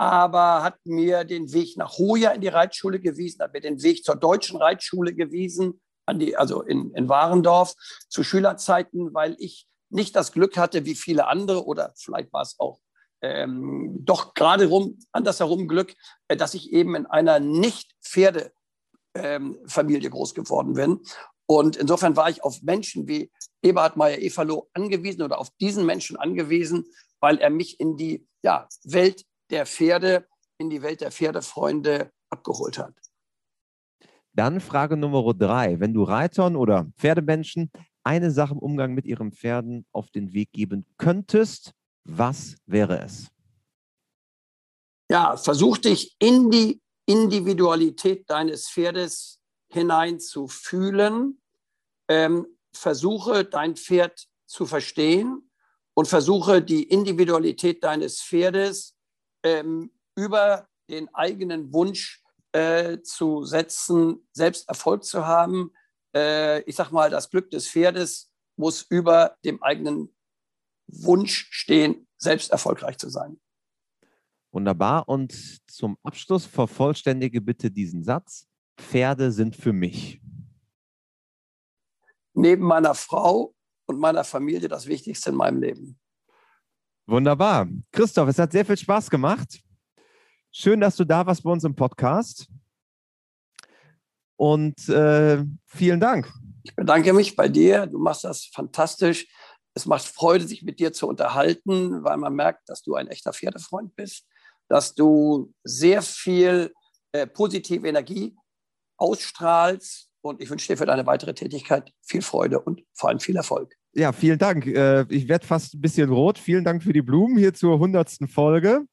aber 0.00 0.62
hat 0.62 0.78
mir 0.86 1.24
den 1.24 1.52
Weg 1.52 1.76
nach 1.76 1.98
Hoja 1.98 2.30
in 2.30 2.40
die 2.40 2.48
Reitschule 2.48 3.00
gewiesen, 3.00 3.42
hat 3.42 3.52
mir 3.52 3.60
den 3.60 3.82
Weg 3.82 4.02
zur 4.02 4.16
deutschen 4.16 4.56
Reitschule 4.56 5.14
gewiesen, 5.14 5.78
an 6.06 6.18
die, 6.18 6.38
also 6.38 6.62
in, 6.62 6.90
in 6.94 7.10
Warendorf 7.10 7.74
zu 8.08 8.24
Schülerzeiten, 8.24 9.12
weil 9.12 9.36
ich 9.38 9.68
nicht 9.90 10.16
das 10.16 10.32
Glück 10.32 10.56
hatte 10.56 10.86
wie 10.86 10.94
viele 10.94 11.26
andere 11.26 11.66
oder 11.66 11.92
vielleicht 11.98 12.32
war 12.32 12.40
es 12.40 12.58
auch 12.58 12.80
ähm, 13.20 13.98
doch 14.00 14.32
gerade 14.32 14.68
rum, 14.68 14.98
andersherum 15.12 15.68
Glück, 15.68 15.94
äh, 16.28 16.36
dass 16.36 16.54
ich 16.54 16.72
eben 16.72 16.94
in 16.94 17.04
einer 17.04 17.38
Nicht-Pferde-Familie 17.38 20.08
ähm, 20.08 20.12
groß 20.12 20.34
geworden 20.34 20.72
bin. 20.72 21.00
Und 21.44 21.76
insofern 21.76 22.16
war 22.16 22.30
ich 22.30 22.42
auf 22.42 22.62
Menschen 22.62 23.06
wie 23.06 23.30
Eberhard 23.60 23.98
Meyer-Evalo 23.98 24.70
angewiesen 24.72 25.20
oder 25.20 25.38
auf 25.38 25.50
diesen 25.60 25.84
Menschen 25.84 26.16
angewiesen, 26.16 26.86
weil 27.20 27.36
er 27.36 27.50
mich 27.50 27.78
in 27.78 27.98
die 27.98 28.26
ja, 28.42 28.66
Welt 28.84 29.26
der 29.50 29.66
Pferde 29.66 30.26
in 30.58 30.70
die 30.70 30.82
Welt 30.82 31.00
der 31.00 31.10
Pferdefreunde 31.10 32.12
abgeholt 32.30 32.78
hat. 32.78 32.94
Dann 34.32 34.60
Frage 34.60 34.96
Nummer 34.96 35.34
drei. 35.34 35.80
Wenn 35.80 35.92
du 35.92 36.04
Reitern 36.04 36.56
oder 36.56 36.90
Pferdemenschen 36.96 37.70
eine 38.04 38.30
Sache 38.30 38.54
im 38.54 38.58
Umgang 38.58 38.94
mit 38.94 39.04
ihren 39.04 39.32
Pferden 39.32 39.86
auf 39.92 40.10
den 40.10 40.32
Weg 40.32 40.52
geben 40.52 40.86
könntest, 40.96 41.72
was 42.04 42.56
wäre 42.66 43.00
es? 43.00 43.28
Ja, 45.10 45.36
versuch 45.36 45.78
dich 45.78 46.14
in 46.20 46.50
die 46.50 46.80
Individualität 47.06 48.30
deines 48.30 48.68
Pferdes 48.70 49.40
hinein 49.68 50.20
zu 50.20 50.46
fühlen. 50.46 51.40
Ähm, 52.08 52.46
versuche 52.72 53.44
dein 53.44 53.76
Pferd 53.76 54.28
zu 54.46 54.66
verstehen 54.66 55.50
und 55.94 56.06
versuche 56.06 56.62
die 56.62 56.84
Individualität 56.84 57.82
deines 57.82 58.22
Pferdes 58.22 58.96
ähm, 59.42 59.90
über 60.16 60.68
den 60.88 61.12
eigenen 61.14 61.72
Wunsch 61.72 62.22
äh, 62.52 63.00
zu 63.02 63.44
setzen, 63.44 64.26
selbst 64.32 64.68
Erfolg 64.68 65.04
zu 65.04 65.26
haben. 65.26 65.72
Äh, 66.14 66.62
ich 66.62 66.76
sage 66.76 66.92
mal, 66.92 67.10
das 67.10 67.30
Glück 67.30 67.50
des 67.50 67.68
Pferdes 67.68 68.30
muss 68.56 68.82
über 68.82 69.36
dem 69.44 69.62
eigenen 69.62 70.14
Wunsch 70.88 71.48
stehen, 71.50 72.06
selbst 72.18 72.50
erfolgreich 72.50 72.98
zu 72.98 73.08
sein. 73.08 73.40
Wunderbar. 74.52 75.08
Und 75.08 75.60
zum 75.70 75.96
Abschluss 76.02 76.44
vervollständige 76.44 77.40
bitte 77.40 77.70
diesen 77.70 78.02
Satz. 78.02 78.48
Pferde 78.76 79.30
sind 79.30 79.54
für 79.54 79.72
mich. 79.72 80.20
Neben 82.34 82.64
meiner 82.64 82.94
Frau 82.94 83.54
und 83.86 83.98
meiner 83.98 84.24
Familie 84.24 84.68
das 84.68 84.86
Wichtigste 84.86 85.30
in 85.30 85.36
meinem 85.36 85.60
Leben. 85.60 86.00
Wunderbar. 87.06 87.68
Christoph, 87.92 88.28
es 88.28 88.38
hat 88.38 88.52
sehr 88.52 88.64
viel 88.64 88.76
Spaß 88.76 89.10
gemacht. 89.10 89.60
Schön, 90.52 90.80
dass 90.80 90.96
du 90.96 91.04
da 91.04 91.26
warst 91.26 91.42
bei 91.42 91.50
uns 91.50 91.64
im 91.64 91.74
Podcast. 91.74 92.48
Und 94.36 94.88
äh, 94.88 95.44
vielen 95.66 96.00
Dank. 96.00 96.32
Ich 96.62 96.74
bedanke 96.74 97.12
mich 97.12 97.36
bei 97.36 97.48
dir. 97.48 97.86
Du 97.86 97.98
machst 97.98 98.24
das 98.24 98.46
fantastisch. 98.46 99.26
Es 99.74 99.86
macht 99.86 100.04
Freude, 100.04 100.46
sich 100.46 100.62
mit 100.62 100.80
dir 100.80 100.92
zu 100.92 101.08
unterhalten, 101.08 102.02
weil 102.02 102.16
man 102.16 102.34
merkt, 102.34 102.68
dass 102.68 102.82
du 102.82 102.94
ein 102.94 103.08
echter 103.08 103.32
Pferdefreund 103.32 103.94
bist, 103.94 104.26
dass 104.68 104.94
du 104.94 105.52
sehr 105.62 106.02
viel 106.02 106.72
äh, 107.12 107.26
positive 107.26 107.86
Energie 107.86 108.36
ausstrahlst. 108.96 110.10
Und 110.22 110.40
ich 110.40 110.50
wünsche 110.50 110.68
dir 110.68 110.76
für 110.76 110.86
deine 110.86 111.06
weitere 111.06 111.34
Tätigkeit 111.34 111.92
viel 112.02 112.22
Freude 112.22 112.60
und 112.60 112.82
vor 112.92 113.08
allem 113.08 113.20
viel 113.20 113.36
Erfolg. 113.36 113.76
Ja, 113.92 114.12
vielen 114.12 114.38
Dank. 114.38 114.66
Äh, 114.66 115.04
ich 115.08 115.28
werde 115.28 115.46
fast 115.46 115.74
ein 115.74 115.80
bisschen 115.80 116.10
rot. 116.10 116.38
Vielen 116.38 116.64
Dank 116.64 116.82
für 116.82 116.92
die 116.92 117.02
Blumen 117.02 117.36
hier 117.36 117.54
zur 117.54 117.74
100. 117.74 118.18
Folge. 118.28 118.84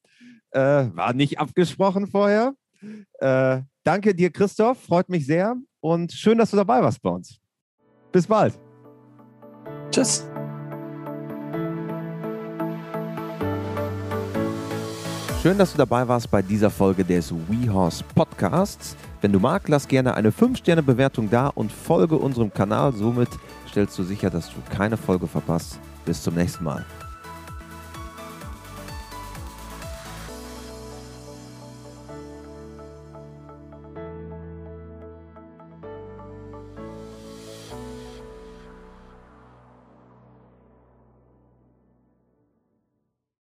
Äh, 0.51 0.59
war 0.59 1.13
nicht 1.13 1.39
abgesprochen 1.39 2.07
vorher. 2.07 2.53
Äh, 3.19 3.61
danke 3.83 4.15
dir, 4.15 4.31
Christoph. 4.31 4.81
Freut 4.81 5.09
mich 5.09 5.25
sehr. 5.25 5.55
Und 5.81 6.11
schön, 6.11 6.37
dass 6.37 6.51
du 6.51 6.57
dabei 6.57 6.81
warst 6.81 7.01
bei 7.01 7.09
uns. 7.09 7.39
Bis 8.11 8.25
bald. 8.25 8.57
Tschüss. 9.91 10.27
Schön, 15.43 15.57
dass 15.57 15.71
du 15.71 15.77
dabei 15.77 16.07
warst 16.07 16.31
bei 16.31 16.41
dieser 16.41 16.71
Folge 16.71 17.05
des 17.05 17.31
WeHorse 17.31 18.03
Podcasts. 18.15 18.97
Wenn 19.21 19.31
du 19.31 19.39
magst, 19.39 19.69
lass 19.69 19.87
gerne 19.87 20.15
eine 20.15 20.31
5-Sterne-Bewertung 20.31 21.29
da 21.29 21.47
und 21.47 21.71
folge 21.71 22.17
unserem 22.17 22.51
Kanal. 22.51 22.93
Somit 22.93 23.29
stellst 23.77 23.99
du 23.99 24.03
sicher, 24.03 24.31
dass 24.31 24.49
du 24.49 24.55
keine 24.75 24.97
Folge 24.97 25.27
verpasst. 25.27 25.77
Bis 26.03 26.23
zum 26.23 26.33
nächsten 26.33 26.63
Mal. 26.63 26.83